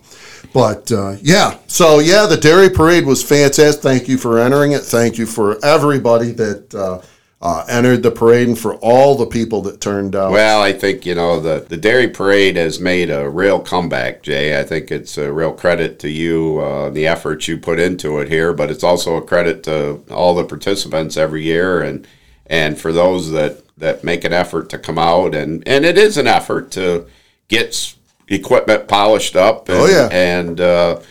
but 0.54 0.92
uh, 0.92 1.16
yeah. 1.22 1.58
So, 1.68 2.00
yeah, 2.00 2.26
the 2.26 2.38
Dairy 2.38 2.70
Parade 2.70 3.06
was 3.06 3.24
fantastic. 3.24 3.82
Thank 3.82 4.08
you 4.08 4.18
for 4.18 4.40
entering 4.40 4.72
it. 4.72 4.82
Thank 4.82 5.18
you 5.18 5.26
for 5.26 5.64
everybody 5.64 6.32
that 6.32 6.74
uh, 6.76 7.02
uh, 7.42 7.66
entered 7.70 8.04
the 8.04 8.12
parade 8.12 8.48
and 8.48 8.60
for 8.60 8.76
all 8.76 9.16
the 9.16 9.26
people 9.26 9.62
that 9.62 9.80
turned 9.80 10.16
out. 10.16 10.32
Well, 10.32 10.62
I 10.62 10.74
think 10.74 11.06
you 11.06 11.16
know 11.16 11.40
the 11.40 11.66
the 11.68 11.78
Dairy 11.78 12.10
Parade 12.10 12.58
has 12.58 12.80
made 12.80 13.10
a 13.10 13.30
real 13.30 13.60
comeback, 13.60 14.24
Jay. 14.24 14.60
I 14.60 14.64
think 14.64 14.92
it's 14.92 15.18
a 15.18 15.32
real 15.32 15.54
credit 15.54 16.00
to 16.00 16.10
you, 16.10 16.60
uh, 16.60 16.90
the 16.90 17.08
efforts 17.08 17.48
you 17.48 17.58
put 17.58 17.80
into 17.80 18.20
it 18.20 18.28
here, 18.28 18.52
but 18.54 18.70
it's 18.70 18.84
also 18.84 19.16
a 19.16 19.22
credit 19.22 19.64
to 19.64 20.04
all 20.12 20.36
the 20.36 20.46
participants 20.46 21.18
every 21.18 21.44
year 21.44 21.82
and. 21.82 22.08
and 22.52 22.80
for 22.80 22.92
those 22.92 23.30
that 23.30 23.62
that 23.78 24.04
make 24.04 24.26
an 24.26 24.34
effort 24.34 24.70
to 24.70 24.78
come 24.78 24.98
out 24.98 25.36
and 25.36 25.64
and 25.68 25.86
it 25.86 25.98
is 25.98 26.18
an 26.18 26.26
effort 26.28 26.72
to 26.72 27.06
get 27.48 27.96
equipment 28.30 28.88
polished 28.88 29.36
up. 29.36 29.70
And, 29.70 29.78
Oh, 29.78 29.86
yeah. 29.88 30.10
and. 30.12 30.62
Uh, 30.62 31.02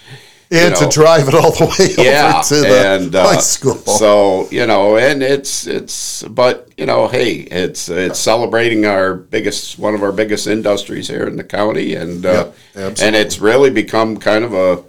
and 0.51 0.73
know, 0.73 0.81
to 0.81 0.89
drive 0.89 1.29
it 1.29 1.35
all 1.35 1.51
the 1.53 1.67
way 1.67 2.07
yeah, 2.07 2.37
over 2.37 2.49
to 2.49 2.55
the 2.63 2.87
and 2.87 3.15
uh, 3.15 3.35
high 3.35 3.37
school. 3.41 3.75
So 3.75 4.49
you 4.51 4.67
know, 4.67 4.97
and 4.97 5.23
it's 5.23 5.67
it's, 5.67 6.23
but 6.23 6.71
you 6.79 6.87
know, 6.87 7.07
hey, 7.07 7.41
it's 7.41 7.91
it's 7.91 8.19
celebrating 8.19 8.87
our 8.87 9.13
biggest 9.15 9.79
one 9.79 9.95
of 9.95 10.03
our 10.03 10.11
biggest 10.11 10.47
industries 10.47 11.07
here 11.07 11.25
in 11.25 11.37
the 11.37 11.45
county, 11.45 11.95
and 11.95 12.25
uh, 12.25 12.51
and 12.75 13.15
it's 13.15 13.41
really 13.41 13.69
become 13.69 14.17
kind 14.17 14.43
of 14.43 14.55
a 14.55 14.83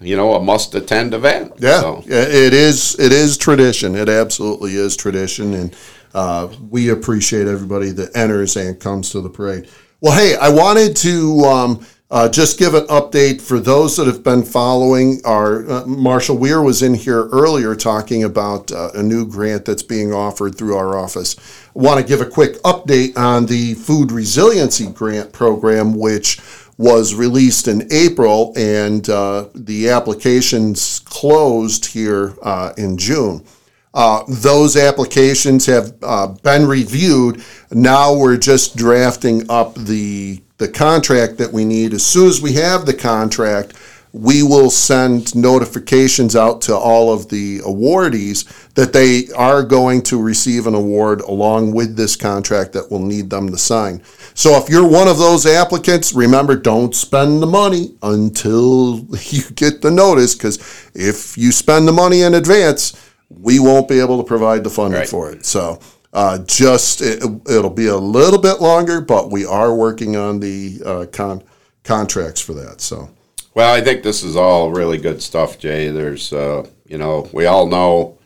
you 0.00 0.16
know 0.16 0.34
a 0.34 0.42
must 0.42 0.74
attend 0.74 1.14
event. 1.14 1.52
Yeah, 1.58 1.80
So, 1.80 2.02
it 2.06 2.52
is. 2.52 2.98
It 2.98 3.12
is 3.12 3.36
tradition. 3.36 3.94
It 3.94 4.08
absolutely 4.08 4.74
is 4.74 4.96
tradition, 4.96 5.54
and 5.54 5.76
uh, 6.14 6.48
we 6.68 6.88
appreciate 6.88 7.46
everybody 7.46 7.90
that 7.90 8.16
enters 8.16 8.56
and 8.56 8.80
comes 8.80 9.10
to 9.10 9.20
the 9.20 9.30
parade. 9.30 9.68
Well, 10.02 10.16
hey, 10.16 10.34
I 10.34 10.48
wanted 10.48 10.96
to 10.96 11.40
um, 11.40 11.86
uh, 12.10 12.26
just 12.30 12.58
give 12.58 12.72
an 12.72 12.86
update 12.86 13.42
for 13.42 13.60
those 13.60 13.98
that 13.98 14.06
have 14.06 14.24
been 14.24 14.42
following. 14.42 15.20
Our 15.26 15.70
uh, 15.70 15.86
Marshall 15.86 16.38
Weir 16.38 16.62
was 16.62 16.82
in 16.82 16.94
here 16.94 17.28
earlier 17.28 17.76
talking 17.76 18.24
about 18.24 18.72
uh, 18.72 18.92
a 18.94 19.02
new 19.02 19.26
grant 19.26 19.66
that's 19.66 19.82
being 19.82 20.10
offered 20.10 20.56
through 20.56 20.74
our 20.74 20.96
office. 20.96 21.36
I 21.76 21.78
want 21.78 22.00
to 22.00 22.06
give 22.06 22.22
a 22.22 22.30
quick 22.30 22.54
update 22.62 23.18
on 23.18 23.44
the 23.44 23.74
Food 23.74 24.10
Resiliency 24.10 24.86
Grant 24.86 25.34
Program, 25.34 25.92
which 25.92 26.40
was 26.78 27.14
released 27.14 27.68
in 27.68 27.86
April, 27.92 28.54
and 28.56 29.06
uh, 29.10 29.48
the 29.54 29.90
applications 29.90 31.00
closed 31.00 31.84
here 31.84 32.36
uh, 32.42 32.72
in 32.78 32.96
June. 32.96 33.44
Uh, 33.92 34.22
those 34.28 34.76
applications 34.76 35.66
have 35.66 35.94
uh, 36.02 36.28
been 36.28 36.66
reviewed. 36.66 37.42
Now 37.70 38.14
we're 38.14 38.36
just 38.36 38.76
drafting 38.76 39.50
up 39.50 39.74
the 39.74 40.42
the 40.58 40.68
contract 40.68 41.38
that 41.38 41.50
we 41.52 41.64
need. 41.64 41.94
As 41.94 42.04
soon 42.04 42.28
as 42.28 42.42
we 42.42 42.52
have 42.52 42.84
the 42.84 42.92
contract, 42.92 43.72
we 44.12 44.42
will 44.42 44.70
send 44.70 45.34
notifications 45.34 46.34
out 46.34 46.60
to 46.62 46.76
all 46.76 47.12
of 47.12 47.28
the 47.28 47.60
awardees 47.60 48.44
that 48.74 48.92
they 48.92 49.28
are 49.34 49.62
going 49.62 50.02
to 50.02 50.20
receive 50.20 50.66
an 50.66 50.74
award 50.74 51.20
along 51.22 51.72
with 51.72 51.96
this 51.96 52.16
contract 52.16 52.72
that 52.72 52.90
we'll 52.90 53.00
need 53.00 53.30
them 53.30 53.50
to 53.50 53.56
sign. 53.56 54.02
So 54.34 54.56
if 54.56 54.68
you're 54.68 54.88
one 54.88 55.08
of 55.08 55.18
those 55.18 55.46
applicants, 55.46 56.12
remember 56.12 56.56
don't 56.56 56.94
spend 56.94 57.42
the 57.42 57.46
money 57.46 57.94
until 58.02 58.98
you 59.22 59.42
get 59.54 59.80
the 59.80 59.90
notice 59.90 60.34
because 60.34 60.58
if 60.94 61.38
you 61.38 61.52
spend 61.52 61.86
the 61.86 61.92
money 61.92 62.22
in 62.22 62.34
advance, 62.34 63.09
we 63.30 63.58
won't 63.58 63.88
be 63.88 64.00
able 64.00 64.18
to 64.18 64.24
provide 64.24 64.64
the 64.64 64.70
funding 64.70 65.00
Right. 65.00 65.08
for 65.08 65.30
it. 65.32 65.46
So 65.46 65.78
uh, 66.12 66.38
just 66.38 67.00
it, 67.00 67.22
it'll 67.48 67.70
be 67.70 67.86
a 67.86 67.96
little 67.96 68.40
bit 68.40 68.60
longer, 68.60 69.00
but 69.00 69.30
we 69.30 69.46
are 69.46 69.74
working 69.74 70.16
on 70.16 70.40
the 70.40 70.80
uh, 70.84 71.06
con- 71.12 71.42
contracts 71.84 72.40
for 72.40 72.52
that. 72.54 72.80
So 72.80 73.08
well, 73.54 73.72
I 73.74 73.80
think 73.80 74.02
this 74.02 74.22
is 74.22 74.36
all 74.36 74.70
really 74.70 74.98
good 74.98 75.22
stuff, 75.22 75.58
Jay. 75.58 75.88
There's 75.88 76.32
uh, 76.32 76.66
you 76.86 76.98
know 76.98 77.28
we 77.32 77.46
all 77.46 77.66
know 77.66 78.18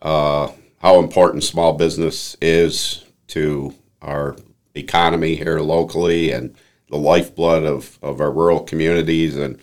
uh, 0.00 0.50
how 0.78 0.98
important 1.00 1.44
small 1.44 1.72
business 1.74 2.36
is 2.40 3.04
to 3.28 3.74
our 4.02 4.36
economy 4.74 5.34
here 5.34 5.60
locally 5.60 6.30
and 6.32 6.54
the 6.88 6.96
lifeblood 6.96 7.64
of, 7.64 7.98
of 8.02 8.20
our 8.20 8.30
rural 8.32 8.60
communities 8.60 9.36
and 9.36 9.60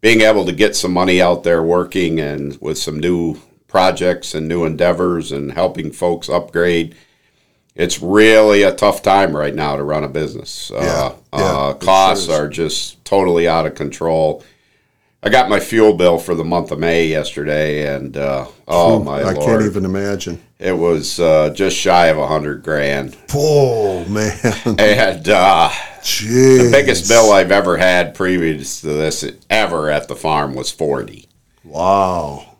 being 0.00 0.20
able 0.20 0.44
to 0.44 0.52
get 0.52 0.76
some 0.76 0.92
money 0.92 1.22
out 1.22 1.42
there 1.42 1.62
working 1.62 2.20
and 2.20 2.60
with 2.60 2.76
some 2.76 3.00
new 3.00 3.36
projects 3.72 4.34
and 4.34 4.46
new 4.46 4.64
endeavors 4.66 5.32
and 5.32 5.50
helping 5.52 5.90
folks 5.90 6.28
upgrade. 6.28 6.94
It's 7.74 8.02
really 8.02 8.62
a 8.62 8.72
tough 8.74 9.02
time 9.02 9.34
right 9.34 9.54
now 9.54 9.76
to 9.76 9.82
run 9.82 10.04
a 10.04 10.08
business. 10.08 10.70
Yeah, 10.72 10.78
uh, 10.78 11.14
yeah, 11.32 11.42
uh, 11.42 11.72
costs 11.74 12.26
sure 12.26 12.44
are 12.44 12.48
just 12.48 13.02
totally 13.04 13.48
out 13.48 13.66
of 13.66 13.74
control. 13.74 14.44
I 15.22 15.30
got 15.30 15.48
my 15.48 15.58
fuel 15.58 15.94
bill 15.94 16.18
for 16.18 16.34
the 16.34 16.44
month 16.44 16.70
of 16.70 16.80
May 16.80 17.06
yesterday, 17.06 17.94
and 17.94 18.14
uh, 18.16 18.46
oh 18.68 19.02
my 19.02 19.20
I 19.20 19.32
lord, 19.32 19.36
can't 19.38 19.62
even 19.62 19.86
imagine. 19.86 20.42
it 20.58 20.76
was 20.76 21.18
uh, 21.18 21.50
just 21.54 21.76
shy 21.76 22.08
of 22.08 22.18
a 22.18 22.26
hundred 22.26 22.62
grand, 22.62 23.16
Oh 23.32 24.04
man, 24.04 24.36
and 24.78 25.26
uh, 25.30 25.70
Jeez. 26.02 26.64
the 26.64 26.70
biggest 26.70 27.08
bill 27.08 27.32
I've 27.32 27.52
ever 27.52 27.78
had 27.78 28.14
previous 28.14 28.82
to 28.82 28.88
this 28.88 29.24
ever 29.48 29.88
at 29.90 30.08
the 30.08 30.16
farm 30.16 30.54
was 30.54 30.70
forty. 30.70 31.26
Wow, 31.64 32.51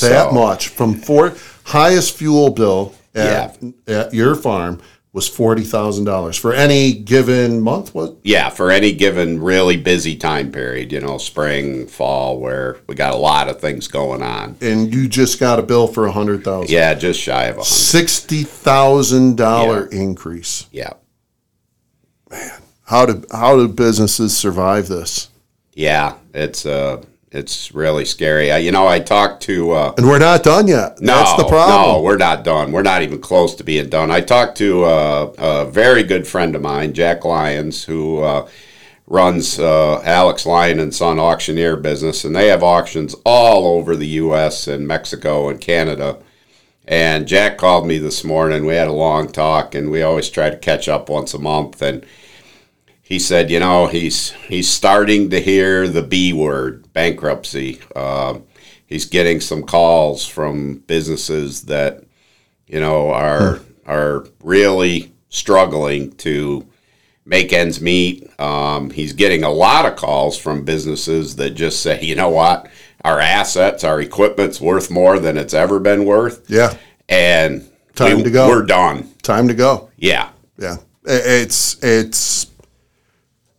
that 0.00 0.28
So- 0.28 0.32
much 0.32 0.68
from 0.68 0.94
four 0.94 1.34
highest 1.64 2.16
fuel 2.16 2.50
bill 2.50 2.94
at, 3.14 3.58
at 3.86 4.14
your 4.14 4.34
farm 4.34 4.80
was 5.12 5.26
forty 5.26 5.64
thousand 5.64 6.04
dollars 6.04 6.36
for 6.36 6.52
any 6.52 6.92
given 6.92 7.60
month. 7.62 7.94
What? 7.94 8.16
Yeah, 8.22 8.50
for 8.50 8.70
any 8.70 8.92
given 8.92 9.40
really 9.42 9.76
busy 9.76 10.14
time 10.16 10.52
period, 10.52 10.92
you 10.92 11.00
know, 11.00 11.16
spring, 11.18 11.86
fall, 11.86 12.38
where 12.38 12.76
we 12.86 12.94
got 12.94 13.14
a 13.14 13.16
lot 13.16 13.48
of 13.48 13.58
things 13.60 13.88
going 13.88 14.22
on. 14.22 14.56
And 14.60 14.94
you 14.94 15.08
just 15.08 15.40
got 15.40 15.58
a 15.58 15.62
bill 15.62 15.88
for 15.88 16.06
a 16.06 16.12
hundred 16.12 16.44
thousand. 16.44 16.70
Yeah, 16.70 16.94
just 16.94 17.18
shy 17.20 17.44
of 17.44 17.56
a 17.56 17.60
hundred. 17.60 17.64
Sixty 17.64 18.42
thousand 18.44 19.36
dollar 19.38 19.86
increase. 19.86 20.66
Yeah, 20.70 20.92
Man, 22.30 22.50
How 22.84 23.06
do 23.06 23.24
how 23.32 23.56
do 23.56 23.66
businesses 23.66 24.36
survive 24.36 24.88
this? 24.88 25.30
yeah, 25.72 26.14
it's 26.34 26.66
uh, 26.66 27.02
it's 27.30 27.72
really 27.74 28.04
scary. 28.04 28.50
I, 28.50 28.58
you 28.58 28.72
know, 28.72 28.86
I 28.86 29.00
talked 29.00 29.42
to 29.44 29.72
uh, 29.72 29.94
And 29.96 30.06
we're 30.06 30.18
not 30.18 30.42
done 30.42 30.66
yet. 30.66 31.00
No, 31.00 31.14
That's 31.14 31.34
the 31.36 31.42
No, 31.42 31.48
problem. 31.48 32.02
we're 32.04 32.16
not 32.16 32.44
done. 32.44 32.72
We're 32.72 32.82
not 32.82 33.02
even 33.02 33.20
close 33.20 33.54
to 33.56 33.64
being 33.64 33.88
done. 33.88 34.10
I 34.10 34.20
talked 34.20 34.56
to 34.58 34.84
uh, 34.84 35.32
a 35.38 35.64
very 35.70 36.02
good 36.02 36.26
friend 36.26 36.54
of 36.56 36.62
mine, 36.62 36.94
Jack 36.94 37.24
Lyons, 37.24 37.84
who 37.84 38.20
uh, 38.22 38.48
runs 39.06 39.58
uh, 39.58 40.00
Alex 40.02 40.46
Lyon 40.46 40.80
and 40.80 40.94
Son 40.94 41.18
auctioneer 41.18 41.76
business, 41.76 42.24
and 42.24 42.34
they 42.34 42.48
have 42.48 42.62
auctions 42.62 43.14
all 43.24 43.66
over 43.78 43.94
the 43.96 44.06
U.S. 44.08 44.66
and 44.66 44.86
Mexico 44.88 45.48
and 45.48 45.60
Canada. 45.60 46.18
And 46.86 47.28
Jack 47.28 47.58
called 47.58 47.86
me 47.86 47.98
this 47.98 48.24
morning. 48.24 48.64
We 48.64 48.74
had 48.74 48.88
a 48.88 48.92
long 48.92 49.30
talk, 49.30 49.74
and 49.74 49.90
we 49.90 50.00
always 50.02 50.30
try 50.30 50.48
to 50.48 50.56
catch 50.56 50.88
up 50.88 51.10
once 51.10 51.34
a 51.34 51.38
month. 51.38 51.82
And 51.82 52.06
he 53.08 53.18
said, 53.18 53.50
you 53.50 53.58
know, 53.58 53.86
he's 53.86 54.32
he's 54.48 54.68
starting 54.68 55.30
to 55.30 55.40
hear 55.40 55.88
the 55.88 56.02
B 56.02 56.34
word, 56.34 56.92
bankruptcy. 56.92 57.80
Um, 57.96 58.44
he's 58.86 59.06
getting 59.06 59.40
some 59.40 59.62
calls 59.62 60.26
from 60.26 60.80
businesses 60.86 61.62
that, 61.62 62.04
you 62.66 62.80
know, 62.80 63.10
are 63.10 63.60
are 63.86 64.26
really 64.44 65.10
struggling 65.30 66.12
to 66.16 66.66
make 67.24 67.52
ends 67.54 67.80
meet. 67.80 68.28
Um, 68.38 68.90
he's 68.90 69.14
getting 69.14 69.42
a 69.42 69.50
lot 69.50 69.86
of 69.86 69.96
calls 69.96 70.36
from 70.36 70.64
businesses 70.66 71.36
that 71.36 71.50
just 71.50 71.82
say, 71.82 72.02
you 72.02 72.14
know 72.14 72.28
what, 72.28 72.68
our 73.04 73.20
assets, 73.20 73.84
our 73.84 74.02
equipment's 74.02 74.60
worth 74.60 74.90
more 74.90 75.18
than 75.18 75.38
it's 75.38 75.54
ever 75.54 75.80
been 75.80 76.04
worth, 76.04 76.50
Yeah. 76.50 76.74
and 77.08 77.66
Time 77.94 78.18
we, 78.18 78.24
to 78.24 78.30
go. 78.30 78.48
We're 78.48 78.66
done. 78.66 79.08
Time 79.22 79.48
to 79.48 79.54
go. 79.54 79.90
Yeah. 79.96 80.28
Yeah. 80.58 80.76
It's 81.04 81.82
it's 81.82 82.47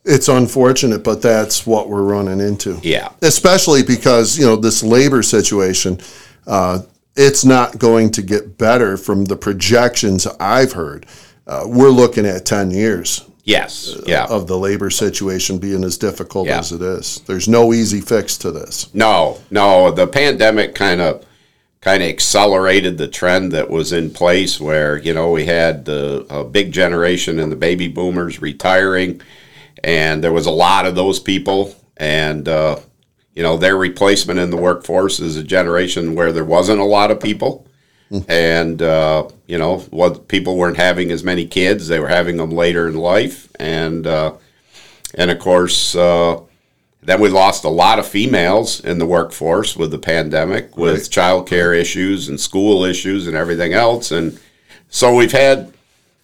it's 0.09 0.27
unfortunate, 0.27 1.03
but 1.03 1.21
that's 1.21 1.65
what 1.67 1.87
we're 1.89 2.03
running 2.03 2.39
into. 2.39 2.79
Yeah. 2.81 3.09
Especially 3.21 3.83
because, 3.83 4.37
you 4.37 4.45
know, 4.45 4.55
this 4.55 4.83
labor 4.83 5.21
situation, 5.23 5.99
uh, 6.47 6.81
it's 7.15 7.45
not 7.45 7.77
going 7.77 8.09
to 8.11 8.21
get 8.21 8.57
better 8.57 8.97
from 8.97 9.25
the 9.25 9.35
projections 9.35 10.25
I've 10.39 10.73
heard. 10.73 11.05
Uh, 11.45 11.63
we're 11.65 11.89
looking 11.89 12.25
at 12.25 12.45
10 12.45 12.71
years 12.71 13.23
Yes. 13.43 13.95
Yeah. 14.05 14.25
of 14.25 14.47
the 14.47 14.57
labor 14.57 14.89
situation 14.89 15.57
being 15.57 15.83
as 15.83 15.97
difficult 15.97 16.47
Yeah. 16.47 16.59
as 16.59 16.71
it 16.71 16.81
is. 16.81 17.21
There's 17.25 17.47
no 17.47 17.73
easy 17.73 18.01
fix 18.01 18.37
to 18.37 18.51
this. 18.51 18.89
No, 18.93 19.37
no. 19.51 19.91
The 19.91 20.07
pandemic 20.07 20.75
kind 20.75 21.01
of 21.01 21.23
kind 21.81 22.03
of 22.03 22.09
accelerated 22.09 22.97
the 22.97 23.07
trend 23.07 23.53
that 23.53 23.69
was 23.69 23.93
in 23.93 24.09
place, 24.11 24.59
where 24.59 24.97
you 24.97 25.13
know 25.13 25.31
we 25.31 25.45
had 25.45 25.85
the 25.85 26.25
a 26.29 26.43
big 26.43 26.71
generation 26.73 27.39
and 27.39 27.49
the 27.51 27.55
baby 27.55 27.87
boomers 27.87 28.41
retiring, 28.41 29.21
and 29.83 30.23
there 30.23 30.33
was 30.33 30.45
a 30.45 30.51
lot 30.51 30.85
of 30.85 30.95
those 30.95 31.19
people, 31.19 31.75
and 31.97 32.47
uh, 32.47 32.79
you 33.33 33.43
know 33.43 33.57
their 33.57 33.77
replacement 33.77 34.39
in 34.39 34.49
the 34.49 34.57
workforce 34.57 35.19
is 35.19 35.37
a 35.37 35.43
generation 35.43 36.15
where 36.15 36.31
there 36.31 36.45
wasn't 36.45 36.79
a 36.79 36.85
lot 36.85 37.11
of 37.11 37.19
people. 37.19 37.65
And 38.27 38.81
uh, 38.81 39.29
you 39.45 39.59
know, 39.59 39.79
what 39.91 40.27
people 40.27 40.57
weren't 40.57 40.77
having 40.77 41.11
as 41.11 41.23
many 41.23 41.45
kids; 41.45 41.87
they 41.87 41.99
were 41.99 42.07
having 42.07 42.37
them 42.37 42.49
later 42.49 42.87
in 42.87 42.95
life, 42.95 43.49
and 43.59 44.07
uh, 44.07 44.33
and 45.13 45.29
of 45.29 45.37
course, 45.37 45.95
uh, 45.95 46.39
then 47.03 47.21
we 47.21 47.29
lost 47.29 47.63
a 47.63 47.69
lot 47.69 47.99
of 47.99 48.07
females 48.07 48.79
in 48.79 48.97
the 48.97 49.05
workforce 49.05 49.75
with 49.75 49.91
the 49.91 49.99
pandemic, 49.99 50.75
with 50.75 51.11
childcare 51.11 51.79
issues 51.79 52.27
and 52.27 52.39
school 52.39 52.83
issues 52.83 53.27
and 53.27 53.37
everything 53.37 53.73
else. 53.73 54.11
And 54.11 54.39
so 54.89 55.15
we've 55.15 55.31
had 55.31 55.71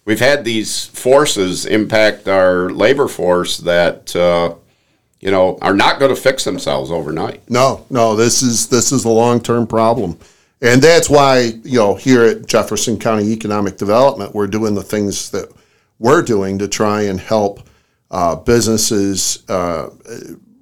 we've 0.06 0.20
had 0.20 0.44
these 0.44 0.86
forces 0.86 1.66
impact 1.66 2.28
our 2.28 2.70
labor 2.70 3.08
force 3.08 3.58
that 3.58 4.16
uh, 4.16 4.54
you 5.20 5.30
know 5.30 5.58
are 5.60 5.74
not 5.74 5.98
going 5.98 6.14
to 6.14 6.20
fix 6.20 6.44
themselves 6.44 6.90
overnight. 6.90 7.48
No, 7.50 7.84
no, 7.90 8.16
this 8.16 8.40
is 8.40 8.68
this 8.68 8.92
is 8.92 9.04
a 9.04 9.10
long 9.10 9.40
term 9.40 9.66
problem, 9.66 10.18
And 10.62 10.80
that's 10.80 11.10
why, 11.10 11.52
you 11.64 11.78
know, 11.78 11.94
here 11.94 12.22
at 12.22 12.46
Jefferson 12.46 12.98
County 12.98 13.30
Economic 13.32 13.76
Development, 13.76 14.34
we're 14.34 14.46
doing 14.46 14.74
the 14.74 14.82
things 14.82 15.30
that 15.32 15.52
we're 15.98 16.22
doing 16.22 16.58
to 16.58 16.68
try 16.68 17.02
and 17.02 17.20
help 17.20 17.68
uh, 18.10 18.36
businesses 18.36 19.44
uh, 19.50 19.90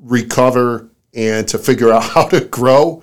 recover 0.00 0.88
and 1.12 1.46
to 1.48 1.58
figure 1.58 1.92
out 1.92 2.02
how 2.02 2.26
to 2.28 2.40
grow 2.40 3.02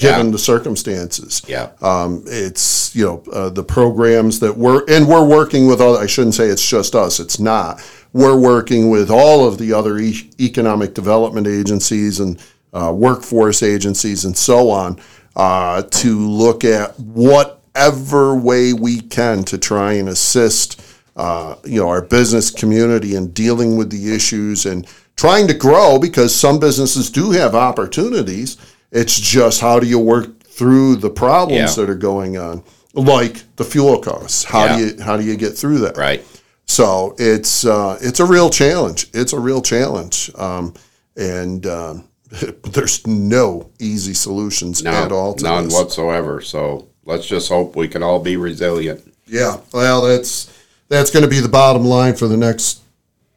given 0.00 0.26
Yeah. 0.26 0.32
the 0.32 0.38
circumstances. 0.38 1.42
Yeah. 1.46 1.68
Um, 1.82 2.24
it's, 2.26 2.94
you 2.96 3.04
know, 3.04 3.22
uh, 3.32 3.50
the 3.50 3.62
programs 3.62 4.40
that 4.40 4.56
we're, 4.56 4.82
and 4.88 5.06
we're 5.06 5.24
working 5.26 5.66
with 5.68 5.80
all, 5.80 5.96
I 5.96 6.06
shouldn't 6.06 6.34
say 6.34 6.46
it's 6.48 6.66
just 6.68 6.94
us, 6.94 7.20
it's 7.20 7.38
not. 7.38 7.80
We're 8.12 8.36
working 8.38 8.90
with 8.90 9.10
all 9.10 9.46
of 9.46 9.58
the 9.58 9.72
other 9.72 9.98
e- 9.98 10.30
economic 10.40 10.94
development 10.94 11.46
agencies 11.46 12.18
and 12.18 12.38
uh, 12.72 12.92
workforce 12.96 13.62
agencies 13.62 14.24
and 14.24 14.36
so 14.36 14.70
on 14.70 14.98
uh, 15.36 15.82
to 15.82 16.18
look 16.18 16.64
at 16.64 16.98
whatever 16.98 18.34
way 18.34 18.72
we 18.72 19.00
can 19.00 19.44
to 19.44 19.58
try 19.58 19.92
and 19.94 20.08
assist 20.08 20.80
uh, 21.16 21.54
you 21.64 21.78
know 21.80 21.88
our 21.88 22.00
business 22.02 22.50
community 22.50 23.14
in 23.16 23.30
dealing 23.32 23.76
with 23.76 23.90
the 23.90 24.14
issues 24.14 24.64
and 24.66 24.86
trying 25.16 25.46
to 25.46 25.54
grow 25.54 25.98
because 25.98 26.34
some 26.34 26.58
businesses 26.58 27.10
do 27.10 27.30
have 27.32 27.54
opportunities. 27.54 28.56
It's 28.92 29.18
just 29.18 29.60
how 29.60 29.78
do 29.80 29.86
you 29.86 29.98
work 29.98 30.42
through 30.44 30.96
the 30.96 31.10
problems 31.10 31.76
Yeah. 31.76 31.84
that 31.84 31.90
are 31.90 31.94
going 31.94 32.36
on, 32.36 32.62
like 32.94 33.42
the 33.56 33.64
fuel 33.64 33.98
costs. 34.00 34.44
How 34.44 34.76
do 34.76 34.84
you 34.84 35.02
how 35.02 35.16
do 35.16 35.24
you 35.24 35.36
get 35.36 35.56
through 35.56 35.78
that? 35.78 35.96
Right. 35.96 36.24
So 36.66 37.14
it's 37.18 37.64
uh, 37.64 37.98
it's 38.00 38.20
a 38.20 38.24
real 38.26 38.50
challenge. 38.50 39.08
It's 39.14 39.32
a 39.32 39.38
real 39.40 39.62
challenge, 39.62 40.30
um, 40.36 40.74
and 41.16 41.66
um, 41.66 42.04
there's 42.72 43.06
no 43.06 43.70
easy 43.80 44.14
solutions 44.14 44.82
No, 44.82 44.90
at 44.92 45.12
all 45.12 45.34
to 45.34 45.42
none 45.44 45.64
this. 45.64 45.74
whatsoever. 45.74 46.40
So 46.40 46.88
let's 47.04 47.26
just 47.26 47.48
hope 47.48 47.74
we 47.76 47.88
can 47.88 48.02
all 48.02 48.20
be 48.20 48.36
resilient. 48.36 49.02
Yeah, 49.26 49.58
well, 49.72 50.02
that's 50.02 50.52
that's 50.88 51.10
going 51.10 51.24
to 51.24 51.28
be 51.30 51.40
the 51.40 51.48
bottom 51.48 51.84
line 51.84 52.14
for 52.16 52.26
the 52.28 52.36
next 52.36 52.82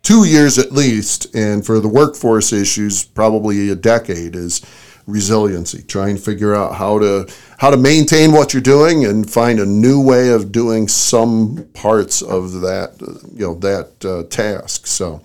two 0.03 0.25
years 0.25 0.57
at 0.59 0.71
least, 0.71 1.33
and 1.35 1.65
for 1.65 1.79
the 1.79 1.87
workforce 1.87 2.51
issues, 2.51 3.03
probably 3.03 3.69
a 3.69 3.75
decade 3.75 4.35
is 4.35 4.61
resiliency. 5.05 5.83
Try 5.83 6.09
and 6.09 6.19
figure 6.21 6.55
out 6.55 6.75
how 6.75 6.99
to 6.99 7.27
how 7.57 7.69
to 7.69 7.77
maintain 7.77 8.31
what 8.31 8.53
you're 8.53 8.61
doing 8.61 9.05
and 9.05 9.29
find 9.29 9.59
a 9.59 9.65
new 9.65 10.01
way 10.01 10.29
of 10.29 10.51
doing 10.51 10.87
some 10.87 11.67
parts 11.73 12.21
of 12.21 12.61
that 12.61 12.95
you 13.33 13.45
know 13.47 13.55
that 13.55 14.05
uh, 14.05 14.23
task. 14.29 14.87
So, 14.87 15.21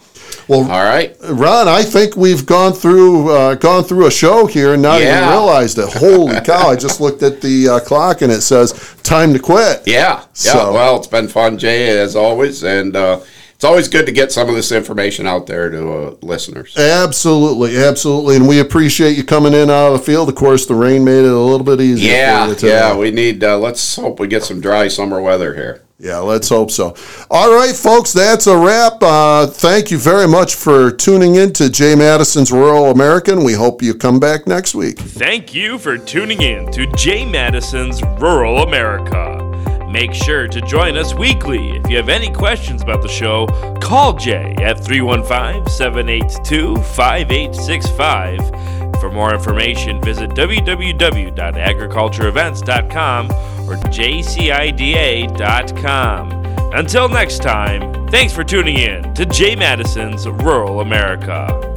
well, 0.47 0.61
All 0.71 0.85
right. 0.85 1.17
Ron, 1.23 1.69
I 1.69 1.83
think 1.83 2.17
we've 2.17 2.47
gone 2.47 2.73
through 2.73 3.31
uh, 3.31 3.55
gone 3.55 3.85
through 3.85 4.07
a 4.07 4.11
show 4.11 4.47
here 4.47 4.75
and 4.75 4.83
not 4.83 5.01
even 5.01 5.29
realized 5.29 5.79
it. 5.79 5.89
Holy 5.89 6.41
cow! 6.45 6.69
I 6.69 6.77
just 6.77 7.01
looked 7.01 7.23
at 7.23 7.41
the 7.41 7.69
uh, 7.69 7.81
clock 7.81 8.23
and 8.23 8.33
it 8.33 8.43
says 8.43 8.73
time 9.03 9.33
to 9.33 9.39
quit. 9.39 9.83
Yeah. 9.87 9.99
Yeah. 9.99 10.25
So- 10.33 10.73
well, 10.73 10.97
it's 10.99 11.07
been 11.07 11.29
fun, 11.29 11.59
Jay, 11.59 11.99
as 11.99 12.15
always, 12.17 12.63
and 12.63 12.95
uh, 12.95 13.21
it's 13.59 13.65
always 13.65 13.89
good 13.89 14.07
to 14.07 14.13
get 14.13 14.31
some 14.31 14.49
of 14.49 14.55
this 14.55 14.71
information 14.71 15.27
out 15.27 15.49
there 15.49 15.69
to 15.69 15.93
uh, 15.93 16.15
listeners. 16.23 16.77
Absolutely, 16.79 17.77
absolutely, 17.77 18.37
and 18.37 18.47
we 18.47 18.61
appreciate 18.61 19.17
you 19.17 19.25
coming 19.25 19.53
in 19.53 19.69
out 19.69 19.89
of 19.89 19.93
the 19.95 20.05
field. 20.07 20.29
Of 20.29 20.37
course, 20.37 20.65
the 20.65 20.77
rain 20.77 21.05
made 21.05 21.25
it 21.25 21.33
a 21.33 21.37
little 21.37 21.65
bit 21.67 21.81
easier. 21.81 22.09
for 22.09 22.17
Yeah. 22.17 22.47
you. 22.49 22.57
Yeah. 22.69 22.97
We 22.97 23.11
need. 23.11 23.43
Uh, 23.43 23.59
let's 23.59 23.97
hope 23.97 24.21
we 24.21 24.29
get 24.29 24.45
some 24.45 24.61
dry 24.61 24.87
summer 24.87 25.21
weather 25.21 25.55
here. 25.57 25.83
yeah. 25.99 26.19
Let's 26.19 26.49
hope 26.49 26.71
so. 26.71 26.95
All 27.33 27.53
right, 27.53 27.75
folks, 27.75 28.13
that's 28.13 28.47
a 28.47 28.57
wrap. 28.57 29.03
Uh, 29.03 29.49
thank 29.49 29.91
you 29.91 29.99
very 29.99 30.29
much 30.29 30.55
for 30.55 30.93
tuning 30.93 31.35
in 31.35 31.53
to 31.55 31.69
Jay 31.69 31.97
Matteson's 31.97 32.53
Rural 32.53 32.93
American. 32.93 33.43
We 33.43 33.55
hope 33.55 33.83
you 33.83 33.93
come 33.93 34.21
back 34.21 34.47
next 34.47 34.77
week. 34.77 35.01
Thank 35.01 35.53
you 35.53 35.79
for 35.79 35.99
tuning 35.99 36.43
in 36.43 36.71
to 36.71 36.87
Jay 36.93 37.25
Matteson's 37.29 38.01
Rural 38.21 38.63
America. 38.63 39.48
Make 39.89 40.13
sure 40.13 40.47
to 40.49 40.61
join 40.61 40.97
us 40.97 41.15
weekly. 41.15 41.77
If 41.77 41.89
you 41.91 41.97
have 41.97 42.11
any 42.11 42.31
questions 42.31 42.83
about 42.83 43.01
the 43.03 43.09
show, 43.09 43.47
call 43.81 44.13
Jay 44.13 44.55
at 44.59 44.85
315 44.85 45.67
782 45.73 46.77
5865. 46.77 49.01
For 49.01 49.11
more 49.11 49.33
information, 49.33 50.03
visit 50.03 50.29
www.agricultureevents.com 50.31 53.27
or 53.69 53.77
jcida.com. 53.77 55.29
Until 56.75 57.09
next 57.09 57.43
time, 57.43 58.07
thanks 58.09 58.35
for 58.35 58.45
tuning 58.45 58.77
in 58.77 59.15
to 59.15 59.25
Jay 59.25 59.57
Matteson's 59.57 60.29
Rural 60.29 60.81
America. 60.81 61.68